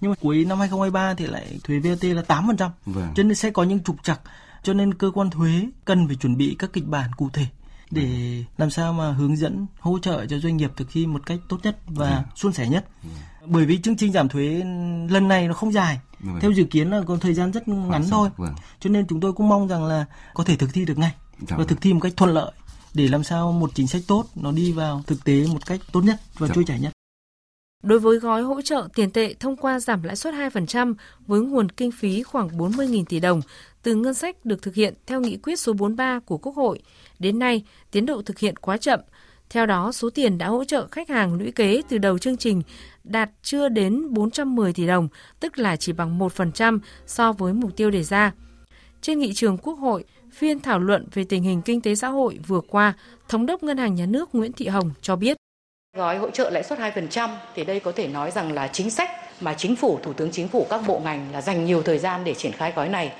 nhưng 0.00 0.10
mà 0.10 0.16
cuối 0.20 0.44
năm 0.44 0.58
2023 0.58 1.14
thì 1.14 1.26
lại 1.26 1.58
thuế 1.64 1.78
VAT 1.78 2.04
là 2.04 2.22
8%. 2.22 2.70
Vâng. 2.86 3.08
Cho 3.14 3.22
nên 3.22 3.34
sẽ 3.34 3.50
có 3.50 3.62
những 3.62 3.82
trục 3.82 4.04
trặc 4.04 4.20
cho 4.62 4.72
nên 4.72 4.94
cơ 4.94 5.10
quan 5.14 5.30
thuế 5.30 5.68
cần 5.84 6.06
phải 6.06 6.16
chuẩn 6.16 6.36
bị 6.36 6.56
các 6.58 6.72
kịch 6.72 6.86
bản 6.86 7.10
cụ 7.16 7.30
thể 7.32 7.46
để 7.90 8.08
làm 8.58 8.70
sao 8.70 8.92
mà 8.92 9.12
hướng 9.12 9.36
dẫn 9.36 9.66
hỗ 9.80 9.98
trợ 9.98 10.26
cho 10.26 10.38
doanh 10.38 10.56
nghiệp 10.56 10.70
thực 10.76 10.88
thi 10.92 11.06
một 11.06 11.26
cách 11.26 11.38
tốt 11.48 11.58
nhất 11.62 11.78
và 11.86 12.10
vâng. 12.10 12.22
suôn 12.36 12.52
sẻ 12.52 12.68
nhất. 12.68 12.86
Vâng. 13.02 13.12
Bởi 13.52 13.64
vì 13.66 13.78
chương 13.78 13.96
trình 13.96 14.12
giảm 14.12 14.28
thuế 14.28 14.62
lần 15.10 15.28
này 15.28 15.48
nó 15.48 15.54
không 15.54 15.72
dài. 15.72 15.98
Vâng. 16.24 16.40
Theo 16.40 16.50
dự 16.50 16.64
kiến 16.64 16.90
là 16.90 17.02
có 17.06 17.16
thời 17.16 17.34
gian 17.34 17.50
rất 17.50 17.68
ngắn 17.68 18.04
thôi. 18.10 18.28
Vâng. 18.36 18.54
Cho 18.80 18.90
nên 18.90 19.06
chúng 19.06 19.20
tôi 19.20 19.32
cũng 19.32 19.48
mong 19.48 19.68
rằng 19.68 19.84
là 19.84 20.04
có 20.34 20.44
thể 20.44 20.56
thực 20.56 20.72
thi 20.72 20.84
được 20.84 20.98
ngay 20.98 21.14
dạ. 21.48 21.56
và 21.56 21.64
thực 21.64 21.80
thi 21.80 21.92
một 21.92 22.00
cách 22.02 22.12
thuận 22.16 22.30
lợi 22.30 22.52
để 22.94 23.08
làm 23.08 23.24
sao 23.24 23.52
một 23.52 23.70
chính 23.74 23.86
sách 23.86 24.02
tốt 24.06 24.24
nó 24.34 24.52
đi 24.52 24.72
vào 24.72 25.02
thực 25.06 25.24
tế 25.24 25.46
một 25.46 25.66
cách 25.66 25.80
tốt 25.92 26.00
nhất 26.00 26.20
và 26.38 26.46
dạ. 26.46 26.54
trôi 26.54 26.64
chảy 26.64 26.80
nhất. 26.80 26.92
Đối 27.82 27.98
với 27.98 28.18
gói 28.18 28.42
hỗ 28.42 28.62
trợ 28.62 28.88
tiền 28.94 29.10
tệ 29.10 29.34
thông 29.34 29.56
qua 29.56 29.80
giảm 29.80 30.02
lãi 30.02 30.16
suất 30.16 30.34
2% 30.34 30.94
với 31.26 31.40
nguồn 31.40 31.68
kinh 31.68 31.90
phí 31.90 32.22
khoảng 32.22 32.48
40.000 32.48 33.04
tỷ 33.04 33.20
đồng 33.20 33.40
từ 33.82 33.94
ngân 33.94 34.14
sách 34.14 34.44
được 34.44 34.62
thực 34.62 34.74
hiện 34.74 34.94
theo 35.06 35.20
nghị 35.20 35.36
quyết 35.36 35.60
số 35.60 35.72
43 35.72 36.20
của 36.20 36.38
Quốc 36.38 36.56
hội, 36.56 36.80
đến 37.18 37.38
nay 37.38 37.64
tiến 37.90 38.06
độ 38.06 38.22
thực 38.22 38.38
hiện 38.38 38.56
quá 38.56 38.76
chậm. 38.76 39.00
Theo 39.50 39.66
đó, 39.66 39.92
số 39.92 40.10
tiền 40.10 40.38
đã 40.38 40.48
hỗ 40.48 40.64
trợ 40.64 40.86
khách 40.90 41.08
hàng 41.08 41.34
lũy 41.34 41.52
kế 41.52 41.82
từ 41.88 41.98
đầu 41.98 42.18
chương 42.18 42.36
trình 42.36 42.62
đạt 43.04 43.30
chưa 43.42 43.68
đến 43.68 44.14
410 44.14 44.72
tỷ 44.72 44.86
đồng, 44.86 45.08
tức 45.40 45.58
là 45.58 45.76
chỉ 45.76 45.92
bằng 45.92 46.18
1% 46.18 46.78
so 47.06 47.32
với 47.32 47.52
mục 47.52 47.76
tiêu 47.76 47.90
đề 47.90 48.02
ra. 48.02 48.32
Trên 49.00 49.18
nghị 49.18 49.32
trường 49.34 49.58
Quốc 49.58 49.74
hội, 49.74 50.04
phiên 50.32 50.60
thảo 50.60 50.78
luận 50.78 51.06
về 51.14 51.24
tình 51.24 51.42
hình 51.42 51.62
kinh 51.62 51.80
tế 51.80 51.94
xã 51.94 52.08
hội 52.08 52.38
vừa 52.46 52.60
qua, 52.60 52.92
Thống 53.28 53.46
đốc 53.46 53.62
Ngân 53.62 53.78
hàng 53.78 53.94
Nhà 53.94 54.06
nước 54.06 54.34
Nguyễn 54.34 54.52
Thị 54.52 54.66
Hồng 54.66 54.90
cho 55.00 55.16
biết. 55.16 55.36
Gói 55.96 56.18
hỗ 56.18 56.30
trợ 56.30 56.50
lãi 56.50 56.62
suất 56.62 56.78
2% 56.78 57.28
thì 57.54 57.64
đây 57.64 57.80
có 57.80 57.92
thể 57.92 58.08
nói 58.08 58.30
rằng 58.30 58.52
là 58.52 58.68
chính 58.68 58.90
sách 58.90 59.10
mà 59.40 59.54
chính 59.54 59.76
phủ, 59.76 59.98
thủ 60.02 60.12
tướng 60.12 60.30
chính 60.32 60.48
phủ 60.48 60.66
các 60.70 60.80
bộ 60.86 61.00
ngành 61.04 61.32
là 61.32 61.40
dành 61.40 61.64
nhiều 61.64 61.82
thời 61.82 61.98
gian 61.98 62.24
để 62.24 62.34
triển 62.34 62.52
khai 62.52 62.72
gói 62.76 62.88
này. 62.88 63.12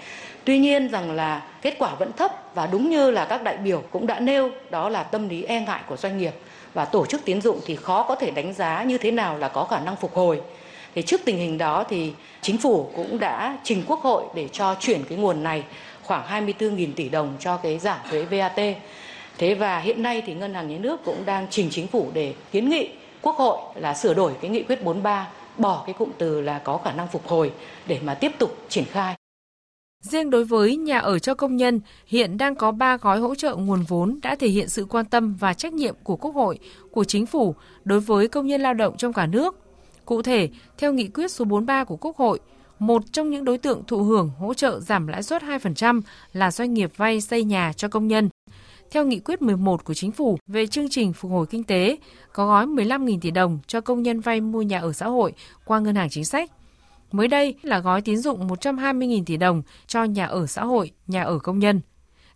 Tuy 0.44 0.58
nhiên 0.58 0.88
rằng 0.88 1.10
là 1.10 1.42
kết 1.62 1.74
quả 1.78 1.94
vẫn 1.94 2.12
thấp 2.12 2.30
và 2.54 2.66
đúng 2.66 2.90
như 2.90 3.10
là 3.10 3.24
các 3.24 3.42
đại 3.42 3.56
biểu 3.56 3.82
cũng 3.90 4.06
đã 4.06 4.20
nêu, 4.20 4.50
đó 4.70 4.88
là 4.88 5.02
tâm 5.02 5.28
lý 5.28 5.42
e 5.42 5.60
ngại 5.60 5.80
của 5.88 5.96
doanh 5.96 6.18
nghiệp 6.18 6.32
và 6.74 6.84
tổ 6.84 7.06
chức 7.06 7.24
tiến 7.24 7.40
dụng 7.40 7.60
thì 7.66 7.76
khó 7.76 8.02
có 8.02 8.14
thể 8.14 8.30
đánh 8.30 8.52
giá 8.52 8.82
như 8.82 8.98
thế 8.98 9.10
nào 9.10 9.38
là 9.38 9.48
có 9.48 9.64
khả 9.64 9.80
năng 9.80 9.96
phục 9.96 10.14
hồi. 10.14 10.40
Thì 10.94 11.02
trước 11.02 11.20
tình 11.24 11.38
hình 11.38 11.58
đó 11.58 11.84
thì 11.88 12.12
chính 12.42 12.58
phủ 12.58 12.90
cũng 12.96 13.18
đã 13.18 13.58
trình 13.64 13.82
Quốc 13.86 14.00
hội 14.00 14.24
để 14.34 14.48
cho 14.48 14.76
chuyển 14.80 15.04
cái 15.08 15.18
nguồn 15.18 15.42
này, 15.42 15.64
khoảng 16.02 16.46
24.000 16.46 16.92
tỷ 16.96 17.08
đồng 17.08 17.36
cho 17.40 17.56
cái 17.56 17.78
giảm 17.78 17.98
thuế 18.10 18.22
VAT. 18.24 18.60
Thế 19.38 19.54
và 19.54 19.78
hiện 19.78 20.02
nay 20.02 20.22
thì 20.26 20.34
Ngân 20.34 20.54
hàng 20.54 20.68
Nhà 20.68 20.78
nước 20.80 21.04
cũng 21.04 21.24
đang 21.26 21.46
trình 21.50 21.68
chính 21.70 21.86
phủ 21.86 22.08
để 22.14 22.34
kiến 22.52 22.68
nghị 22.68 22.88
Quốc 23.22 23.36
hội 23.36 23.58
là 23.74 23.94
sửa 23.94 24.14
đổi 24.14 24.32
cái 24.40 24.50
nghị 24.50 24.62
quyết 24.62 24.84
43 24.84 25.28
bỏ 25.58 25.82
cái 25.86 25.94
cụm 25.98 26.10
từ 26.18 26.40
là 26.40 26.58
có 26.58 26.78
khả 26.84 26.92
năng 26.92 27.08
phục 27.08 27.26
hồi 27.26 27.52
để 27.86 27.98
mà 28.02 28.14
tiếp 28.14 28.32
tục 28.38 28.56
triển 28.68 28.84
khai. 28.84 29.14
Riêng 30.10 30.30
đối 30.30 30.44
với 30.44 30.76
nhà 30.76 30.98
ở 30.98 31.18
cho 31.18 31.34
công 31.34 31.56
nhân, 31.56 31.80
hiện 32.06 32.36
đang 32.36 32.54
có 32.54 32.72
3 32.72 32.96
gói 32.96 33.18
hỗ 33.18 33.34
trợ 33.34 33.54
nguồn 33.54 33.82
vốn 33.88 34.18
đã 34.22 34.36
thể 34.36 34.48
hiện 34.48 34.68
sự 34.68 34.84
quan 34.84 35.04
tâm 35.04 35.36
và 35.40 35.54
trách 35.54 35.72
nhiệm 35.72 35.94
của 36.02 36.16
Quốc 36.16 36.34
hội, 36.34 36.58
của 36.90 37.04
Chính 37.04 37.26
phủ 37.26 37.54
đối 37.84 38.00
với 38.00 38.28
công 38.28 38.46
nhân 38.46 38.60
lao 38.60 38.74
động 38.74 38.96
trong 38.96 39.12
cả 39.12 39.26
nước. 39.26 39.58
Cụ 40.04 40.22
thể, 40.22 40.48
theo 40.78 40.92
nghị 40.92 41.08
quyết 41.08 41.30
số 41.30 41.44
43 41.44 41.84
của 41.84 41.96
Quốc 41.96 42.16
hội, 42.16 42.40
một 42.78 43.02
trong 43.12 43.30
những 43.30 43.44
đối 43.44 43.58
tượng 43.58 43.82
thụ 43.86 44.02
hưởng 44.02 44.30
hỗ 44.38 44.54
trợ 44.54 44.80
giảm 44.80 45.06
lãi 45.06 45.22
suất 45.22 45.42
2% 45.42 46.00
là 46.32 46.50
doanh 46.50 46.74
nghiệp 46.74 46.90
vay 46.96 47.20
xây 47.20 47.44
nhà 47.44 47.72
cho 47.76 47.88
công 47.88 48.08
nhân 48.08 48.28
theo 48.90 49.06
nghị 49.06 49.20
quyết 49.20 49.42
11 49.42 49.84
của 49.84 49.94
chính 49.94 50.12
phủ 50.12 50.38
về 50.46 50.66
chương 50.66 50.88
trình 50.90 51.12
phục 51.12 51.30
hồi 51.30 51.46
kinh 51.46 51.64
tế, 51.64 51.96
có 52.32 52.46
gói 52.46 52.66
15.000 52.66 53.18
tỷ 53.20 53.30
đồng 53.30 53.58
cho 53.66 53.80
công 53.80 54.02
nhân 54.02 54.20
vay 54.20 54.40
mua 54.40 54.62
nhà 54.62 54.78
ở 54.78 54.92
xã 54.92 55.06
hội 55.06 55.32
qua 55.64 55.80
ngân 55.80 55.94
hàng 55.94 56.08
chính 56.10 56.24
sách. 56.24 56.50
Mới 57.14 57.28
đây 57.28 57.54
là 57.62 57.78
gói 57.78 58.02
tín 58.02 58.18
dụng 58.18 58.48
120.000 58.48 59.22
tỷ 59.26 59.36
đồng 59.36 59.62
cho 59.86 60.04
nhà 60.04 60.26
ở 60.26 60.46
xã 60.46 60.64
hội, 60.64 60.90
nhà 61.06 61.22
ở 61.22 61.38
công 61.38 61.58
nhân. 61.58 61.80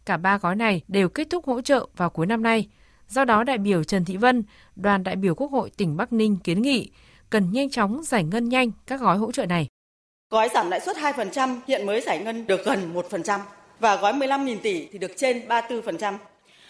Cả 0.07 0.17
ba 0.17 0.39
gói 0.39 0.57
này 0.57 0.83
đều 0.89 1.09
kết 1.09 1.31
thúc 1.31 1.47
hỗ 1.47 1.61
trợ 1.61 1.87
vào 1.97 2.11
cuối 2.11 2.27
năm 2.27 2.43
nay. 2.43 2.69
Do 3.09 3.25
đó, 3.25 3.45
đại 3.45 3.59
biểu 3.59 3.85
Trần 3.85 4.05
Thị 4.05 4.17
Vân, 4.17 4.43
đoàn 4.77 5.05
đại 5.05 5.17
biểu 5.17 5.35
Quốc 5.35 5.53
hội 5.53 5.71
tỉnh 5.77 5.97
Bắc 5.97 6.13
Ninh 6.13 6.37
kiến 6.45 6.63
nghị 6.63 6.91
cần 7.31 7.53
nhanh 7.53 7.71
chóng 7.71 8.03
giải 8.03 8.25
ngân 8.25 8.49
nhanh 8.49 8.71
các 8.87 9.01
gói 9.01 9.19
hỗ 9.19 9.33
trợ 9.33 9.47
này. 9.47 9.67
Gói 10.31 10.49
giảm 10.55 10.71
lãi 10.71 10.81
suất 10.81 10.97
2% 10.97 11.57
hiện 11.67 11.87
mới 11.87 12.01
giải 12.01 12.19
ngân 12.19 12.47
được 12.47 12.65
gần 12.65 12.95
1% 12.95 13.41
và 13.81 13.97
gói 13.97 14.13
15.000 14.13 14.57
tỷ 14.63 14.89
thì 14.93 14.99
được 14.99 15.13
trên 15.17 15.49
34% 15.49 16.15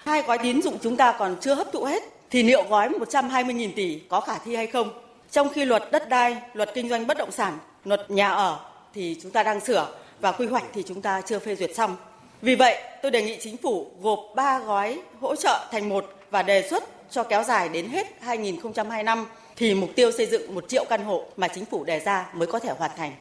hai 0.04 0.22
gói 0.22 0.38
tín 0.38 0.62
dụng 0.62 0.78
chúng 0.82 0.96
ta 0.96 1.16
còn 1.18 1.36
chưa 1.40 1.54
hấp 1.54 1.72
thụ 1.72 1.84
hết 1.84 2.02
thì 2.30 2.42
liệu 2.42 2.64
gói 2.68 2.88
120.000 2.88 3.70
tỷ 3.76 4.00
có 4.08 4.20
khả 4.20 4.38
thi 4.38 4.54
hay 4.54 4.66
không? 4.66 5.07
Trong 5.30 5.48
khi 5.48 5.64
luật 5.64 5.82
đất 5.92 6.08
đai, 6.08 6.36
luật 6.54 6.70
kinh 6.74 6.88
doanh 6.88 7.06
bất 7.06 7.18
động 7.18 7.30
sản, 7.30 7.58
luật 7.84 8.10
nhà 8.10 8.28
ở 8.28 8.60
thì 8.94 9.16
chúng 9.22 9.32
ta 9.32 9.42
đang 9.42 9.60
sửa 9.60 9.94
và 10.20 10.32
quy 10.32 10.46
hoạch 10.46 10.64
thì 10.74 10.82
chúng 10.82 11.02
ta 11.02 11.20
chưa 11.20 11.38
phê 11.38 11.54
duyệt 11.56 11.74
xong. 11.74 11.96
Vì 12.42 12.54
vậy, 12.54 12.76
tôi 13.02 13.10
đề 13.10 13.22
nghị 13.22 13.38
chính 13.40 13.56
phủ 13.56 13.90
gộp 14.00 14.18
3 14.36 14.58
gói 14.58 15.00
hỗ 15.20 15.36
trợ 15.36 15.68
thành 15.70 15.88
một 15.88 16.14
và 16.30 16.42
đề 16.42 16.68
xuất 16.70 16.84
cho 17.10 17.22
kéo 17.22 17.42
dài 17.42 17.68
đến 17.68 17.88
hết 17.88 18.06
2025 18.20 19.26
thì 19.56 19.74
mục 19.74 19.90
tiêu 19.96 20.12
xây 20.12 20.26
dựng 20.26 20.54
1 20.54 20.68
triệu 20.68 20.84
căn 20.88 21.04
hộ 21.04 21.24
mà 21.36 21.48
chính 21.48 21.64
phủ 21.64 21.84
đề 21.84 22.00
ra 22.00 22.30
mới 22.34 22.46
có 22.46 22.58
thể 22.58 22.74
hoàn 22.78 22.90
thành. 22.96 23.12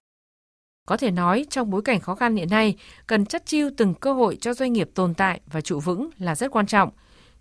Có 0.86 0.98
thể 0.98 1.12
nói 1.12 1.46
trong 1.50 1.70
bối 1.70 1.82
cảnh 1.82 2.00
khó 2.00 2.16
khăn 2.16 2.36
hiện 2.36 2.50
nay, 2.50 2.76
cần 3.08 3.26
chất 3.26 3.46
chiêu 3.46 3.70
từng 3.78 3.94
cơ 3.94 4.14
hội 4.14 4.38
cho 4.42 4.54
doanh 4.54 4.74
nghiệp 4.74 4.90
tồn 4.94 5.14
tại 5.14 5.40
và 5.52 5.62
trụ 5.62 5.80
vững 5.80 6.10
là 6.20 6.36
rất 6.36 6.52
quan 6.52 6.68
trọng. 6.68 6.90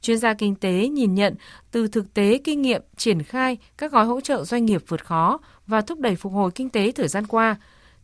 Chuyên 0.02 0.19
gia 0.19 0.34
kinh 0.34 0.54
tế 0.54 0.88
nhìn 0.88 1.14
nhận 1.14 1.34
từ 1.70 1.88
thực 1.88 2.14
tế 2.14 2.40
kinh 2.44 2.62
nghiệm 2.62 2.82
triển 2.96 3.22
khai 3.22 3.56
các 3.78 3.93
gói 3.93 4.04
hỗ 4.04 4.20
trợ 4.20 4.44
doanh 4.44 4.64
nghiệp 4.64 4.82
vượt 4.88 5.04
khó 5.04 5.38
và 5.66 5.81
thúc 5.81 5.98
đẩy 6.00 6.16
phục 6.16 6.32
hồi 6.32 6.50
kinh 6.50 6.70
tế 6.70 6.92
thời 6.92 7.09
gian 7.09 7.26
qua, 7.26 7.56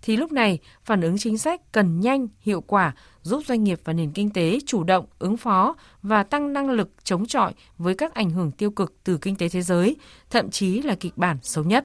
thì 0.03 0.17
lúc 0.17 0.33
này 0.33 0.59
phản 0.85 1.01
ứng 1.01 1.19
chính 1.19 1.39
sách 1.39 1.73
cần 1.73 2.01
nhanh, 2.01 2.29
hiệu 2.41 2.61
quả, 2.61 2.93
giúp 3.23 3.43
doanh 3.47 3.65
nghiệp 3.65 3.81
và 3.85 3.93
nền 3.93 4.11
kinh 4.11 4.31
tế 4.31 4.59
chủ 4.67 4.85
động 4.85 5.07
ứng 5.19 5.37
phó 5.37 5.75
và 6.03 6.23
tăng 6.23 6.53
năng 6.53 6.71
lực 6.71 6.89
chống 7.05 7.27
chọi 7.27 7.53
với 7.79 7.95
các 7.95 8.15
ảnh 8.15 8.31
hưởng 8.31 8.51
tiêu 8.51 8.71
cực 8.71 8.95
từ 9.05 9.19
kinh 9.19 9.37
tế 9.37 9.49
thế 9.49 9.63
giới, 9.63 9.97
thậm 10.31 10.51
chí 10.51 10.83
là 10.83 10.95
kịch 10.95 11.17
bản 11.17 11.37
xấu 11.43 11.65
nhất. 11.65 11.85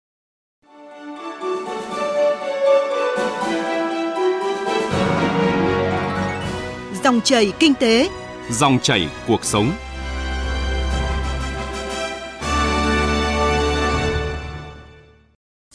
Dòng 7.04 7.22
chảy 7.22 7.54
kinh 7.60 7.74
tế, 7.74 8.10
dòng 8.52 8.80
chảy 8.82 9.10
cuộc 9.28 9.46
sống. 9.46 9.72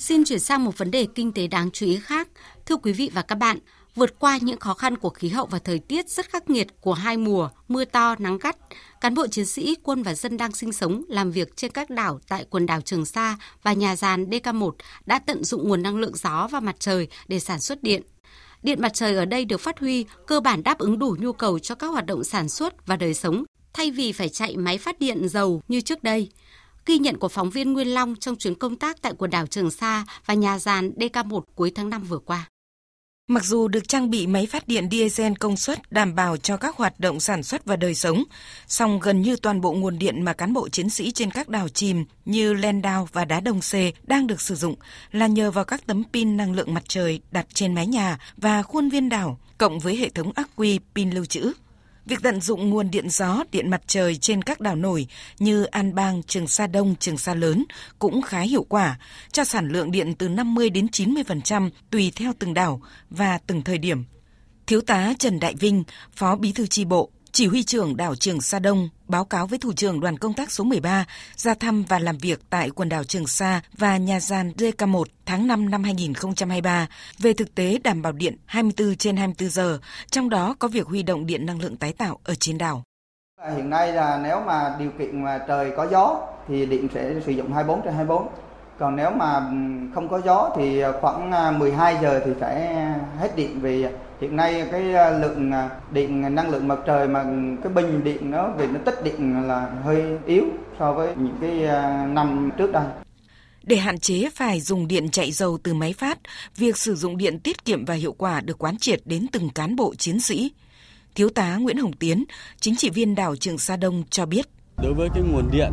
Xin 0.02 0.24
chuyển 0.24 0.40
sang 0.40 0.64
một 0.64 0.78
vấn 0.78 0.90
đề 0.90 1.06
kinh 1.14 1.32
tế 1.32 1.46
đáng 1.46 1.70
chú 1.70 1.86
ý 1.86 1.98
khác. 2.02 2.28
Thưa 2.66 2.76
quý 2.76 2.92
vị 2.92 3.10
và 3.14 3.22
các 3.22 3.34
bạn, 3.34 3.58
vượt 3.94 4.18
qua 4.18 4.38
những 4.42 4.60
khó 4.60 4.74
khăn 4.74 4.96
của 4.96 5.10
khí 5.10 5.28
hậu 5.28 5.46
và 5.46 5.58
thời 5.58 5.78
tiết 5.78 6.08
rất 6.08 6.30
khắc 6.30 6.50
nghiệt 6.50 6.66
của 6.80 6.92
hai 6.92 7.16
mùa, 7.16 7.48
mưa 7.68 7.84
to, 7.84 8.14
nắng 8.18 8.38
gắt, 8.38 8.56
cán 9.00 9.14
bộ 9.14 9.26
chiến 9.26 9.46
sĩ, 9.46 9.76
quân 9.82 10.02
và 10.02 10.14
dân 10.14 10.36
đang 10.36 10.52
sinh 10.52 10.72
sống, 10.72 11.02
làm 11.08 11.30
việc 11.30 11.56
trên 11.56 11.70
các 11.70 11.90
đảo 11.90 12.20
tại 12.28 12.44
quần 12.50 12.66
đảo 12.66 12.80
Trường 12.80 13.04
Sa 13.04 13.36
và 13.62 13.72
nhà 13.72 13.96
giàn 13.96 14.24
DK1 14.24 14.72
đã 15.06 15.18
tận 15.18 15.44
dụng 15.44 15.68
nguồn 15.68 15.82
năng 15.82 15.96
lượng 15.96 16.16
gió 16.16 16.48
và 16.50 16.60
mặt 16.60 16.76
trời 16.78 17.08
để 17.28 17.40
sản 17.40 17.60
xuất 17.60 17.82
điện. 17.82 18.02
Điện 18.62 18.80
mặt 18.80 18.94
trời 18.94 19.16
ở 19.16 19.24
đây 19.24 19.44
được 19.44 19.60
phát 19.60 19.78
huy 19.78 20.06
cơ 20.26 20.40
bản 20.40 20.62
đáp 20.62 20.78
ứng 20.78 20.98
đủ 20.98 21.16
nhu 21.20 21.32
cầu 21.32 21.58
cho 21.58 21.74
các 21.74 21.86
hoạt 21.86 22.06
động 22.06 22.24
sản 22.24 22.48
xuất 22.48 22.86
và 22.86 22.96
đời 22.96 23.14
sống, 23.14 23.44
thay 23.72 23.90
vì 23.90 24.12
phải 24.12 24.28
chạy 24.28 24.56
máy 24.56 24.78
phát 24.78 24.98
điện 24.98 25.28
dầu 25.28 25.62
như 25.68 25.80
trước 25.80 26.02
đây. 26.02 26.28
Ghi 26.86 26.98
nhận 26.98 27.18
của 27.18 27.28
phóng 27.28 27.50
viên 27.50 27.72
Nguyên 27.72 27.88
Long 27.88 28.16
trong 28.16 28.36
chuyến 28.36 28.54
công 28.54 28.76
tác 28.76 29.02
tại 29.02 29.12
quần 29.18 29.30
đảo 29.30 29.46
Trường 29.46 29.70
Sa 29.70 30.04
và 30.26 30.34
nhà 30.34 30.58
giàn 30.58 30.90
DK1 30.96 31.40
cuối 31.54 31.72
tháng 31.74 31.90
5 31.90 32.02
vừa 32.02 32.18
qua. 32.18 32.48
Mặc 33.28 33.44
dù 33.44 33.68
được 33.68 33.88
trang 33.88 34.10
bị 34.10 34.26
máy 34.26 34.46
phát 34.46 34.68
điện 34.68 34.88
diesel 34.90 35.32
công 35.40 35.56
suất 35.56 35.92
đảm 35.92 36.14
bảo 36.14 36.36
cho 36.36 36.56
các 36.56 36.76
hoạt 36.76 37.00
động 37.00 37.20
sản 37.20 37.42
xuất 37.42 37.64
và 37.64 37.76
đời 37.76 37.94
sống, 37.94 38.24
song 38.66 39.00
gần 39.00 39.22
như 39.22 39.36
toàn 39.36 39.60
bộ 39.60 39.72
nguồn 39.72 39.98
điện 39.98 40.22
mà 40.22 40.32
cán 40.32 40.52
bộ 40.52 40.68
chiến 40.68 40.90
sĩ 40.90 41.10
trên 41.10 41.30
các 41.30 41.48
đảo 41.48 41.68
chìm 41.68 42.04
như 42.24 42.54
Len 42.54 42.82
Đao 42.82 43.08
và 43.12 43.24
Đá 43.24 43.40
Đồng 43.40 43.62
Xê 43.62 43.92
đang 44.02 44.26
được 44.26 44.40
sử 44.40 44.54
dụng 44.54 44.74
là 45.12 45.26
nhờ 45.26 45.50
vào 45.50 45.64
các 45.64 45.86
tấm 45.86 46.02
pin 46.12 46.36
năng 46.36 46.52
lượng 46.52 46.74
mặt 46.74 46.84
trời 46.88 47.20
đặt 47.30 47.46
trên 47.54 47.74
mái 47.74 47.86
nhà 47.86 48.18
và 48.36 48.62
khuôn 48.62 48.88
viên 48.88 49.08
đảo, 49.08 49.40
cộng 49.58 49.78
với 49.78 49.96
hệ 49.96 50.08
thống 50.08 50.32
ắc 50.34 50.50
quy 50.56 50.78
pin 50.94 51.10
lưu 51.10 51.24
trữ. 51.24 51.52
Việc 52.06 52.22
tận 52.22 52.40
dụng 52.40 52.70
nguồn 52.70 52.90
điện 52.90 53.10
gió, 53.10 53.44
điện 53.52 53.70
mặt 53.70 53.82
trời 53.86 54.16
trên 54.16 54.42
các 54.42 54.60
đảo 54.60 54.76
nổi 54.76 55.06
như 55.38 55.64
An 55.64 55.94
Bang, 55.94 56.22
Trường 56.22 56.48
Sa 56.48 56.66
Đông, 56.66 56.94
Trường 57.00 57.18
Sa 57.18 57.34
Lớn 57.34 57.64
cũng 57.98 58.22
khá 58.22 58.40
hiệu 58.40 58.66
quả, 58.68 58.98
cho 59.32 59.44
sản 59.44 59.68
lượng 59.68 59.90
điện 59.90 60.14
từ 60.14 60.28
50 60.28 60.70
đến 60.70 60.86
90% 60.86 61.70
tùy 61.90 62.12
theo 62.16 62.32
từng 62.38 62.54
đảo 62.54 62.82
và 63.10 63.38
từng 63.46 63.62
thời 63.62 63.78
điểm. 63.78 64.04
Thiếu 64.66 64.80
tá 64.80 65.12
Trần 65.18 65.40
Đại 65.40 65.54
Vinh, 65.54 65.84
Phó 66.12 66.36
Bí 66.36 66.52
thư 66.52 66.66
tri 66.66 66.84
bộ, 66.84 67.10
chỉ 67.32 67.46
huy 67.46 67.62
trưởng 67.62 67.96
đảo 67.96 68.14
Trường 68.14 68.40
Sa 68.40 68.58
Đông 68.58 68.88
báo 69.08 69.24
cáo 69.24 69.46
với 69.46 69.58
thủ 69.58 69.72
trưởng 69.72 70.00
đoàn 70.00 70.18
công 70.18 70.32
tác 70.32 70.50
số 70.50 70.64
13 70.64 71.04
ra 71.36 71.54
thăm 71.54 71.84
và 71.88 71.98
làm 71.98 72.18
việc 72.18 72.40
tại 72.50 72.70
quần 72.70 72.88
đảo 72.88 73.04
Trường 73.04 73.26
Sa 73.26 73.60
và 73.78 73.96
nhà 73.96 74.20
gian 74.20 74.52
DK1 74.58 75.04
tháng 75.26 75.46
5 75.46 75.70
năm 75.70 75.84
2023 75.84 76.86
về 77.18 77.32
thực 77.32 77.54
tế 77.54 77.78
đảm 77.84 78.02
bảo 78.02 78.12
điện 78.12 78.36
24 78.46 78.96
trên 78.96 79.16
24 79.16 79.50
giờ, 79.50 79.78
trong 80.10 80.28
đó 80.28 80.54
có 80.58 80.68
việc 80.68 80.86
huy 80.86 81.02
động 81.02 81.26
điện 81.26 81.46
năng 81.46 81.60
lượng 81.60 81.76
tái 81.76 81.92
tạo 81.92 82.18
ở 82.24 82.34
trên 82.34 82.58
đảo. 82.58 82.82
À, 83.42 83.50
hiện 83.56 83.70
nay 83.70 83.92
là 83.92 84.20
nếu 84.24 84.40
mà 84.40 84.76
điều 84.78 84.90
kiện 84.98 85.24
mà 85.24 85.38
trời 85.48 85.72
có 85.76 85.86
gió 85.90 86.20
thì 86.48 86.66
điện 86.66 86.88
sẽ 86.94 87.14
sử 87.26 87.32
dụng 87.32 87.52
24 87.52 87.82
trên 87.84 87.94
24 87.94 88.28
còn 88.78 88.96
nếu 88.96 89.10
mà 89.10 89.34
ừ, 89.34 89.56
không 89.94 90.08
có 90.08 90.20
gió 90.24 90.50
thì 90.56 90.82
khoảng 91.00 91.32
à, 91.32 91.50
12 91.50 91.98
giờ 92.02 92.20
thì 92.24 92.30
sẽ 92.40 92.74
hết 93.20 93.36
điện 93.36 93.60
vì 93.60 93.86
hiện 94.22 94.36
nay 94.36 94.68
cái 94.72 94.82
lượng 95.20 95.50
điện 95.92 96.34
năng 96.34 96.50
lượng 96.50 96.68
mặt 96.68 96.78
trời 96.86 97.08
mà 97.08 97.24
cái 97.62 97.72
bình 97.72 98.04
điện 98.04 98.30
nó 98.30 98.50
về 98.58 98.66
nó 98.66 98.80
tích 98.84 99.04
điện 99.04 99.48
là 99.48 99.70
hơi 99.84 100.02
yếu 100.26 100.44
so 100.78 100.92
với 100.92 101.14
những 101.16 101.36
cái 101.40 101.50
năm 102.06 102.50
trước 102.58 102.72
đây. 102.72 102.84
Để 103.62 103.76
hạn 103.76 103.98
chế 103.98 104.28
phải 104.34 104.60
dùng 104.60 104.88
điện 104.88 105.08
chạy 105.10 105.32
dầu 105.32 105.58
từ 105.62 105.74
máy 105.74 105.92
phát, 105.92 106.18
việc 106.56 106.76
sử 106.76 106.94
dụng 106.94 107.16
điện 107.16 107.40
tiết 107.40 107.64
kiệm 107.64 107.84
và 107.84 107.94
hiệu 107.94 108.12
quả 108.12 108.40
được 108.40 108.58
quán 108.58 108.76
triệt 108.76 109.00
đến 109.04 109.26
từng 109.32 109.50
cán 109.50 109.76
bộ 109.76 109.94
chiến 109.94 110.20
sĩ. 110.20 110.52
Thiếu 111.14 111.28
tá 111.28 111.56
Nguyễn 111.56 111.76
Hồng 111.76 111.92
Tiến, 111.92 112.24
chính 112.60 112.76
trị 112.76 112.90
viên 112.90 113.14
đảo 113.14 113.36
Trường 113.36 113.58
Sa 113.58 113.76
Đông 113.76 114.02
cho 114.10 114.26
biết. 114.26 114.46
Đối 114.82 114.94
với 114.94 115.08
cái 115.14 115.22
nguồn 115.22 115.50
điện, 115.52 115.72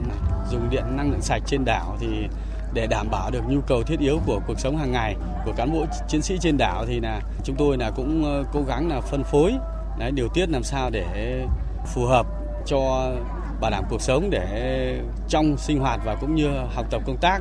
dùng 0.51 0.69
điện 0.69 0.83
năng 0.97 1.11
lượng 1.11 1.21
sạch 1.21 1.41
trên 1.47 1.65
đảo 1.65 1.97
thì 1.99 2.07
để 2.73 2.87
đảm 2.87 3.07
bảo 3.11 3.31
được 3.31 3.41
nhu 3.47 3.61
cầu 3.67 3.83
thiết 3.83 3.99
yếu 3.99 4.19
của 4.25 4.41
cuộc 4.47 4.59
sống 4.59 4.77
hàng 4.77 4.91
ngày 4.91 5.15
của 5.45 5.53
cán 5.57 5.73
bộ 5.73 5.85
chiến 6.07 6.21
sĩ 6.21 6.37
trên 6.41 6.57
đảo 6.57 6.85
thì 6.87 6.99
là 6.99 7.21
chúng 7.43 7.55
tôi 7.55 7.77
là 7.77 7.91
cũng 7.95 8.25
ờ, 8.25 8.43
cố 8.53 8.63
gắng 8.67 8.87
là 8.87 9.01
phân 9.01 9.23
phối 9.23 9.53
đấy, 9.99 10.11
điều 10.11 10.27
tiết 10.33 10.49
làm 10.49 10.63
sao 10.63 10.89
để 10.89 11.45
phù 11.93 12.05
hợp 12.05 12.25
cho 12.65 13.11
bảo 13.61 13.71
đảm 13.71 13.83
cuộc 13.89 14.01
sống 14.01 14.29
để 14.29 15.01
trong 15.29 15.57
sinh 15.57 15.79
hoạt 15.79 15.99
và 16.05 16.15
cũng 16.21 16.35
như 16.35 16.47
học 16.47 16.85
tập 16.91 17.01
công 17.05 17.17
tác. 17.21 17.39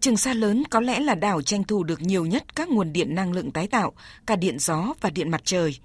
Trường 0.00 0.16
Sa 0.16 0.34
lớn 0.34 0.62
có 0.70 0.80
lẽ 0.80 1.00
là 1.00 1.14
đảo 1.14 1.42
tranh 1.42 1.64
thủ 1.64 1.82
được 1.84 2.00
nhiều 2.00 2.26
nhất 2.26 2.54
các 2.54 2.68
nguồn 2.68 2.92
điện 2.92 3.14
năng 3.14 3.32
lượng 3.32 3.50
tái 3.50 3.66
tạo, 3.66 3.92
cả 4.26 4.36
điện 4.36 4.58
gió 4.58 4.94
và 5.00 5.10
điện 5.10 5.30
mặt 5.30 5.40
trời. 5.44 5.78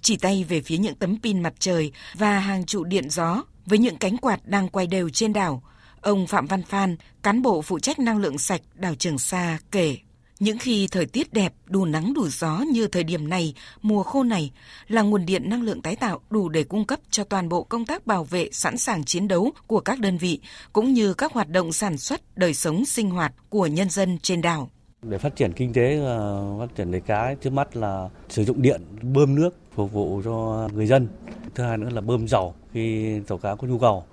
Chỉ 0.00 0.16
tay 0.16 0.44
về 0.48 0.60
phía 0.60 0.78
những 0.78 0.94
tấm 0.94 1.18
pin 1.22 1.42
mặt 1.42 1.54
trời 1.58 1.92
và 2.14 2.38
hàng 2.38 2.64
trụ 2.64 2.84
điện 2.84 3.10
gió 3.10 3.42
với 3.66 3.78
những 3.78 3.96
cánh 3.96 4.16
quạt 4.16 4.40
đang 4.44 4.68
quay 4.68 4.86
đều 4.86 5.08
trên 5.08 5.32
đảo– 5.32 5.62
Ông 6.00 6.26
Phạm 6.26 6.46
Văn 6.46 6.62
Phan, 6.62 6.96
cán 7.22 7.42
bộ 7.42 7.62
phụ 7.62 7.78
trách 7.78 7.98
năng 7.98 8.18
lượng 8.18 8.38
sạch 8.38 8.60
đảo 8.74 8.94
Trường 8.94 9.18
Sa 9.18 9.58
kể, 9.70 9.96
những 10.40 10.58
khi 10.58 10.88
thời 10.90 11.06
tiết 11.06 11.32
đẹp, 11.32 11.52
đủ 11.66 11.84
nắng 11.84 12.14
đủ 12.14 12.28
gió 12.28 12.64
như 12.72 12.86
thời 12.86 13.04
điểm 13.04 13.28
này, 13.28 13.54
mùa 13.82 14.02
khô 14.02 14.22
này 14.22 14.52
là 14.88 15.02
nguồn 15.02 15.26
điện 15.26 15.50
năng 15.50 15.62
lượng 15.62 15.82
tái 15.82 15.96
tạo 15.96 16.20
đủ 16.30 16.48
để 16.48 16.64
cung 16.64 16.84
cấp 16.84 17.00
cho 17.10 17.24
toàn 17.24 17.48
bộ 17.48 17.62
công 17.62 17.86
tác 17.86 18.06
bảo 18.06 18.24
vệ 18.24 18.48
sẵn 18.52 18.76
sàng 18.76 19.04
chiến 19.04 19.28
đấu 19.28 19.50
của 19.66 19.80
các 19.80 19.98
đơn 20.00 20.18
vị 20.18 20.40
cũng 20.72 20.92
như 20.92 21.14
các 21.14 21.32
hoạt 21.32 21.48
động 21.48 21.72
sản 21.72 21.98
xuất, 21.98 22.36
đời 22.36 22.54
sống 22.54 22.84
sinh 22.84 23.10
hoạt 23.10 23.32
của 23.48 23.66
nhân 23.66 23.90
dân 23.90 24.18
trên 24.22 24.42
đảo. 24.42 24.70
Để 25.02 25.18
phát 25.18 25.36
triển 25.36 25.52
kinh 25.52 25.72
tế, 25.72 25.98
ờ, 25.98 26.44
phát 26.58 26.74
triển 26.76 26.90
nghề 26.90 27.00
cá, 27.00 27.34
trước 27.34 27.52
mắt 27.52 27.76
là 27.76 28.08
sử 28.28 28.44
dụng 28.44 28.62
điện 28.62 28.80
bơm 29.02 29.34
nước 29.34 29.50
phục 29.74 29.92
vụ 29.92 30.22
cho 30.24 30.68
người 30.74 30.86
dân. 30.86 31.08
Thứ 31.54 31.64
hai 31.64 31.78
nữa 31.78 31.88
là 31.92 32.00
bơm 32.00 32.28
dầu 32.28 32.54
khi 32.72 33.14
tàu 33.26 33.38
cá 33.38 33.54
có 33.54 33.68
nhu 33.68 33.78
cầu 33.78 34.04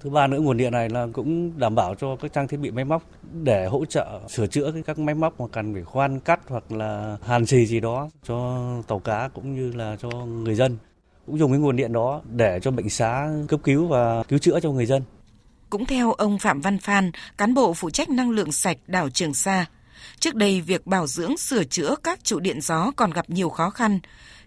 Thứ 0.00 0.10
ba 0.10 0.26
nữa 0.26 0.40
nguồn 0.40 0.56
điện 0.56 0.72
này 0.72 0.88
là 0.88 1.06
cũng 1.12 1.58
đảm 1.58 1.74
bảo 1.74 1.94
cho 1.94 2.16
các 2.16 2.32
trang 2.32 2.48
thiết 2.48 2.56
bị 2.56 2.70
máy 2.70 2.84
móc 2.84 3.02
để 3.32 3.66
hỗ 3.66 3.84
trợ 3.84 4.20
sửa 4.28 4.46
chữa 4.46 4.72
các 4.86 4.98
máy 4.98 5.14
móc 5.14 5.40
mà 5.40 5.46
cần 5.52 5.74
phải 5.74 5.82
khoan 5.82 6.20
cắt 6.20 6.40
hoặc 6.48 6.72
là 6.72 7.16
hàn 7.22 7.46
xì 7.46 7.66
gì 7.66 7.80
đó 7.80 8.10
cho 8.28 8.66
tàu 8.88 8.98
cá 8.98 9.28
cũng 9.34 9.54
như 9.54 9.72
là 9.72 9.96
cho 10.00 10.08
người 10.10 10.54
dân. 10.54 10.76
Cũng 11.26 11.38
dùng 11.38 11.52
cái 11.52 11.60
nguồn 11.60 11.76
điện 11.76 11.92
đó 11.92 12.20
để 12.30 12.60
cho 12.62 12.70
bệnh 12.70 12.88
xá 12.88 13.28
cấp 13.48 13.60
cứu 13.64 13.86
và 13.86 14.22
cứu 14.22 14.38
chữa 14.38 14.60
cho 14.60 14.70
người 14.70 14.86
dân. 14.86 15.02
Cũng 15.70 15.86
theo 15.86 16.12
ông 16.12 16.38
Phạm 16.38 16.60
Văn 16.60 16.78
Phan, 16.78 17.10
cán 17.38 17.54
bộ 17.54 17.74
phụ 17.74 17.90
trách 17.90 18.10
năng 18.10 18.30
lượng 18.30 18.52
sạch 18.52 18.76
đảo 18.86 19.10
Trường 19.10 19.34
Sa, 19.34 19.66
Trước 20.18 20.34
đây, 20.34 20.60
việc 20.60 20.86
bảo 20.86 21.06
dưỡng 21.06 21.36
sửa 21.36 21.64
chữa 21.64 21.94
các 22.02 22.24
trụ 22.24 22.40
điện 22.40 22.60
gió 22.60 22.90
còn 22.96 23.10
gặp 23.10 23.30
nhiều 23.30 23.48
khó 23.48 23.70
khăn. 23.70 24.00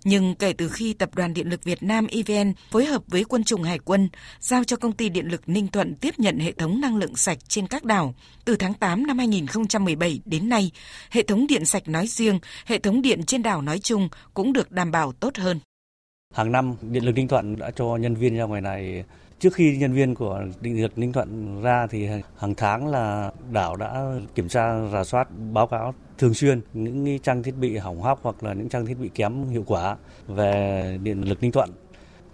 Nhưng 0.04 0.36
kể 0.36 0.54
từ 0.54 0.70
khi 0.70 0.94
Tập 0.94 1.16
đoàn 1.16 1.34
Điện 1.34 1.50
lực 1.50 1.64
Việt 1.64 1.84
Nam 1.84 2.08
EVN 2.08 2.54
phối 2.72 2.86
hợp 2.86 3.02
với 3.08 3.24
quân 3.24 3.44
chủng 3.44 3.64
Hải 3.64 3.80
quân 3.80 4.10
giao 4.40 4.64
cho 4.64 4.78
công 4.78 4.92
ty 4.92 5.10
điện 5.10 5.28
lực 5.28 5.50
Ninh 5.50 5.68
Thuận 5.68 5.96
tiếp 5.96 6.14
nhận 6.18 6.40
hệ 6.40 6.52
thống 6.52 6.82
năng 6.82 6.98
lượng 6.98 7.16
sạch 7.16 7.38
trên 7.48 7.68
các 7.68 7.84
đảo, 7.84 8.16
từ 8.46 8.56
tháng 8.56 8.74
8 8.74 9.08
năm 9.08 9.18
2017 9.18 10.20
đến 10.26 10.50
nay, 10.50 10.72
hệ 11.12 11.24
thống 11.24 11.48
điện 11.48 11.66
sạch 11.66 11.88
nói 11.88 12.08
riêng, 12.08 12.40
hệ 12.66 12.80
thống 12.80 13.02
điện 13.02 13.24
trên 13.24 13.44
đảo 13.44 13.62
nói 13.62 13.80
chung 13.80 14.10
cũng 14.34 14.54
được 14.54 14.72
đảm 14.72 14.92
bảo 14.92 15.12
tốt 15.12 15.38
hơn. 15.38 15.60
Hàng 16.34 16.52
năm, 16.52 16.76
Điện 16.82 17.06
lực 17.06 17.16
Ninh 17.16 17.28
Thuận 17.28 17.56
đã 17.56 17.72
cho 17.72 17.86
nhân 17.96 18.16
viên 18.16 18.38
ra 18.38 18.44
ngoài 18.44 18.62
này 18.62 19.04
Trước 19.44 19.54
khi 19.54 19.78
nhân 19.78 19.94
viên 19.94 20.16
của 20.16 20.44
Điện 20.62 20.82
lực 20.82 20.98
Ninh 20.98 21.14
Thuận 21.14 21.62
ra 21.62 21.88
thì 21.88 22.08
hàng 22.38 22.56
tháng 22.58 22.88
là 22.88 23.32
đảo 23.52 23.76
đã 23.76 24.06
kiểm 24.36 24.48
tra, 24.48 24.88
rà 24.94 25.04
soát, 25.04 25.28
báo 25.52 25.68
cáo 25.68 25.94
thường 26.18 26.34
xuyên 26.34 26.62
những 26.74 27.20
trang 27.20 27.44
thiết 27.44 27.56
bị 27.58 27.78
hỏng 27.78 28.02
hóc 28.02 28.20
hoặc 28.24 28.44
là 28.44 28.54
những 28.54 28.70
trang 28.70 28.86
thiết 28.86 29.00
bị 29.00 29.10
kém 29.16 29.50
hiệu 29.50 29.64
quả 29.68 29.98
về 30.28 30.98
điện 31.04 31.22
lực 31.22 31.42
Ninh 31.42 31.52
Thuận. 31.52 31.70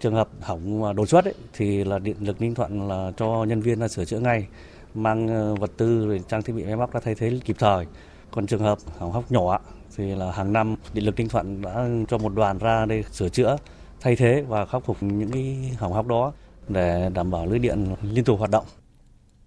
Trường 0.00 0.14
hợp 0.14 0.28
hỏng 0.40 0.96
đột 0.96 1.08
xuất 1.08 1.24
ấy, 1.24 1.34
thì 1.52 1.84
là 1.84 1.98
điện 1.98 2.16
lực 2.20 2.40
Ninh 2.40 2.54
Thuận 2.54 2.88
là 2.88 3.12
cho 3.16 3.44
nhân 3.48 3.60
viên 3.60 3.80
là 3.80 3.88
sửa 3.88 4.04
chữa 4.04 4.18
ngay, 4.18 4.46
mang 4.94 5.28
ờ, 5.28 5.54
vật 5.54 5.70
tư 5.76 6.06
rồi 6.06 6.20
trang 6.28 6.42
thiết 6.42 6.52
bị 6.52 6.64
máy 6.64 6.76
móc 6.76 6.92
ra 6.92 7.00
thay 7.00 7.14
thế 7.14 7.40
kịp 7.44 7.56
thời. 7.58 7.86
Còn 8.30 8.46
trường 8.46 8.62
hợp 8.62 8.78
hỏng 8.98 9.12
hóc 9.12 9.32
nhỏ 9.32 9.60
thì 9.96 10.14
là 10.14 10.32
hàng 10.32 10.52
năm 10.52 10.76
điện 10.94 11.04
lực 11.04 11.16
Ninh 11.16 11.28
Thuận 11.28 11.62
đã 11.62 11.88
cho 12.08 12.18
một 12.18 12.34
đoàn 12.34 12.58
ra 12.58 12.86
đây 12.86 13.04
sửa 13.12 13.28
chữa, 13.28 13.56
thay 14.00 14.16
thế 14.16 14.44
và 14.48 14.66
khắc 14.66 14.84
phục 14.84 14.96
những 15.00 15.30
cái 15.30 15.74
hỏng 15.78 15.92
hóc 15.92 16.06
đó 16.06 16.32
để 16.72 17.10
đảm 17.14 17.30
bảo 17.30 17.46
lưới 17.46 17.58
điện 17.58 17.94
liên 18.02 18.24
tục 18.24 18.38
hoạt 18.38 18.50
động. 18.50 18.66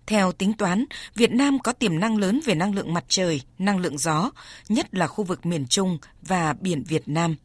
Theo 0.06 0.32
tính 0.32 0.54
toán, 0.54 0.86
Việt 1.16 1.32
Nam 1.32 1.60
có 1.60 1.74
tiềm 1.74 2.00
năng 2.00 2.18
lớn 2.18 2.40
về 2.46 2.56
năng 2.56 2.76
lượng 2.76 2.94
mặt 2.94 3.06
trời, 3.08 3.42
năng 3.60 3.78
lượng 3.78 3.98
gió, 3.98 4.32
nhất 4.70 4.96
là 4.96 5.08
khu 5.08 5.24
vực 5.24 5.46
miền 5.46 5.68
Trung 5.68 5.98
và 6.22 6.54
biển 6.54 6.84
Việt 6.84 7.04
Nam. 7.06 7.36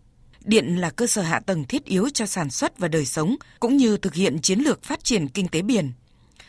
Điện 0.45 0.77
là 0.77 0.91
cơ 0.91 1.07
sở 1.07 1.23
hạ 1.23 1.41
tầng 1.41 1.65
thiết 1.65 1.85
yếu 1.85 2.09
cho 2.15 2.27
sản 2.27 2.51
xuất 2.51 2.79
và 2.79 2.89
đời 2.89 3.05
sống, 3.05 3.37
cũng 3.61 3.77
như 3.77 3.97
thực 3.97 4.15
hiện 4.15 4.39
chiến 4.39 4.59
lược 4.59 4.83
phát 4.83 5.05
triển 5.05 5.29
kinh 5.29 5.49
tế 5.49 5.63
biển. 5.63 5.93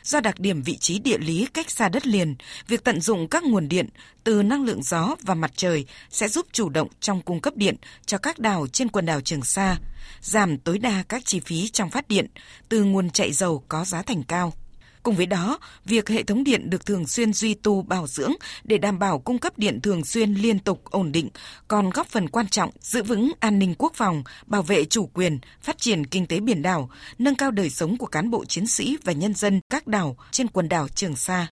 Do 0.10 0.20
đặc 0.20 0.40
điểm 0.40 0.62
vị 0.62 0.78
trí 0.78 1.00
địa 1.00 1.18
lý 1.18 1.48
cách 1.54 1.72
xa 1.72 1.90
đất 1.90 2.08
liền, 2.08 2.36
việc 2.68 2.84
tận 2.84 3.02
dụng 3.02 3.28
các 3.28 3.44
nguồn 3.44 3.70
điện 3.70 3.90
từ 4.24 4.44
năng 4.44 4.66
lượng 4.66 4.84
gió 4.84 5.16
và 5.22 5.36
mặt 5.36 5.52
trời 5.56 5.86
sẽ 6.10 6.28
giúp 6.28 6.46
chủ 6.52 6.70
động 6.70 6.88
trong 7.00 7.22
cung 7.22 7.40
cấp 7.40 7.56
điện 7.56 7.76
cho 8.06 8.18
các 8.18 8.40
đảo 8.40 8.68
trên 8.68 8.90
quần 8.90 9.06
đảo 9.06 9.22
Trường 9.22 9.44
Sa, 9.44 9.78
giảm 10.22 10.58
tối 10.58 10.78
đa 10.78 11.04
các 11.10 11.26
chi 11.26 11.40
phí 11.40 11.70
trong 11.70 11.90
phát 11.90 12.08
điện 12.08 12.28
từ 12.70 12.84
nguồn 12.84 13.10
chạy 13.10 13.34
dầu 13.34 13.64
có 13.68 13.86
giá 13.86 14.02
thành 14.02 14.24
cao. 14.24 14.54
Cùng 15.04 15.16
với 15.16 15.26
đó, 15.26 15.60
việc 15.86 16.10
hệ 16.10 16.24
thống 16.24 16.44
điện 16.44 16.70
được 16.70 16.86
thường 16.86 17.08
xuyên 17.08 17.34
duy 17.34 17.54
tu 17.54 17.82
bảo 17.82 18.08
dưỡng 18.08 18.34
để 18.64 18.78
đảm 18.78 19.00
bảo 19.00 19.20
cung 19.20 19.40
cấp 19.40 19.58
điện 19.58 19.80
thường 19.82 20.06
xuyên 20.06 20.34
liên 20.34 20.60
tục 20.60 20.84
ổn 20.86 21.12
định 21.12 21.30
còn 21.68 21.90
góp 21.90 22.08
phần 22.08 22.30
quan 22.30 22.48
trọng 22.48 22.72
giữ 22.82 23.04
vững 23.04 23.32
an 23.40 23.60
ninh 23.60 23.76
quốc 23.78 23.94
phòng, 23.96 24.24
bảo 24.46 24.62
vệ 24.62 24.86
chủ 24.86 25.08
quyền, 25.14 25.40
phát 25.62 25.78
triển 25.78 26.06
kinh 26.06 26.26
tế 26.26 26.40
biển 26.40 26.62
đảo, 26.62 26.90
nâng 27.18 27.36
cao 27.36 27.52
đời 27.52 27.70
sống 27.70 27.98
của 27.98 28.06
cán 28.06 28.30
bộ 28.30 28.46
chiến 28.46 28.68
sĩ 28.68 28.98
và 29.04 29.14
nhân 29.14 29.34
dân 29.34 29.60
các 29.70 29.88
đảo 29.88 30.18
trên 30.32 30.48
quần 30.48 30.70
đảo 30.70 30.88
Trường 30.88 31.16
Sa. 31.16 31.48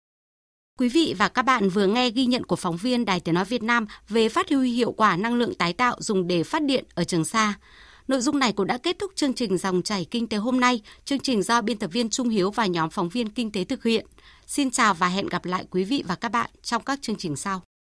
Quý 0.79 0.89
vị 0.89 1.15
và 1.17 1.27
các 1.27 1.41
bạn 1.41 1.69
vừa 1.69 1.87
nghe 1.87 2.09
ghi 2.09 2.25
nhận 2.25 2.43
của 2.43 2.55
phóng 2.55 2.77
viên 2.77 3.05
Đài 3.05 3.19
Tiếng 3.19 3.35
Nói 3.35 3.45
Việt 3.45 3.63
Nam 3.63 3.85
về 4.09 4.29
phát 4.29 4.49
huy 4.49 4.71
hiệu 4.71 4.91
quả 4.91 5.17
năng 5.17 5.35
lượng 5.35 5.55
tái 5.55 5.73
tạo 5.73 5.95
dùng 5.99 6.27
để 6.27 6.43
phát 6.43 6.63
điện 6.63 6.85
ở 6.95 7.03
Trường 7.03 7.25
Sa. 7.25 7.53
Nội 8.07 8.21
dung 8.21 8.39
này 8.39 8.53
cũng 8.53 8.67
đã 8.67 8.77
kết 8.77 8.99
thúc 8.99 9.11
chương 9.15 9.33
trình 9.33 9.57
Dòng 9.57 9.81
chảy 9.81 10.05
kinh 10.05 10.27
tế 10.27 10.37
hôm 10.37 10.59
nay. 10.59 10.81
Chương 11.05 11.19
trình 11.19 11.43
do 11.43 11.61
biên 11.61 11.77
tập 11.77 11.87
viên 11.93 12.09
Trung 12.09 12.29
Hiếu 12.29 12.51
và 12.51 12.65
nhóm 12.65 12.89
phóng 12.89 13.09
viên 13.09 13.29
kinh 13.29 13.51
tế 13.51 13.63
thực 13.63 13.83
hiện. 13.83 14.05
Xin 14.47 14.71
chào 14.71 14.93
và 14.93 15.07
hẹn 15.07 15.27
gặp 15.27 15.45
lại 15.45 15.65
quý 15.71 15.83
vị 15.83 16.03
và 16.07 16.15
các 16.15 16.31
bạn 16.31 16.49
trong 16.61 16.83
các 16.83 17.01
chương 17.01 17.15
trình 17.15 17.35
sau. 17.35 17.67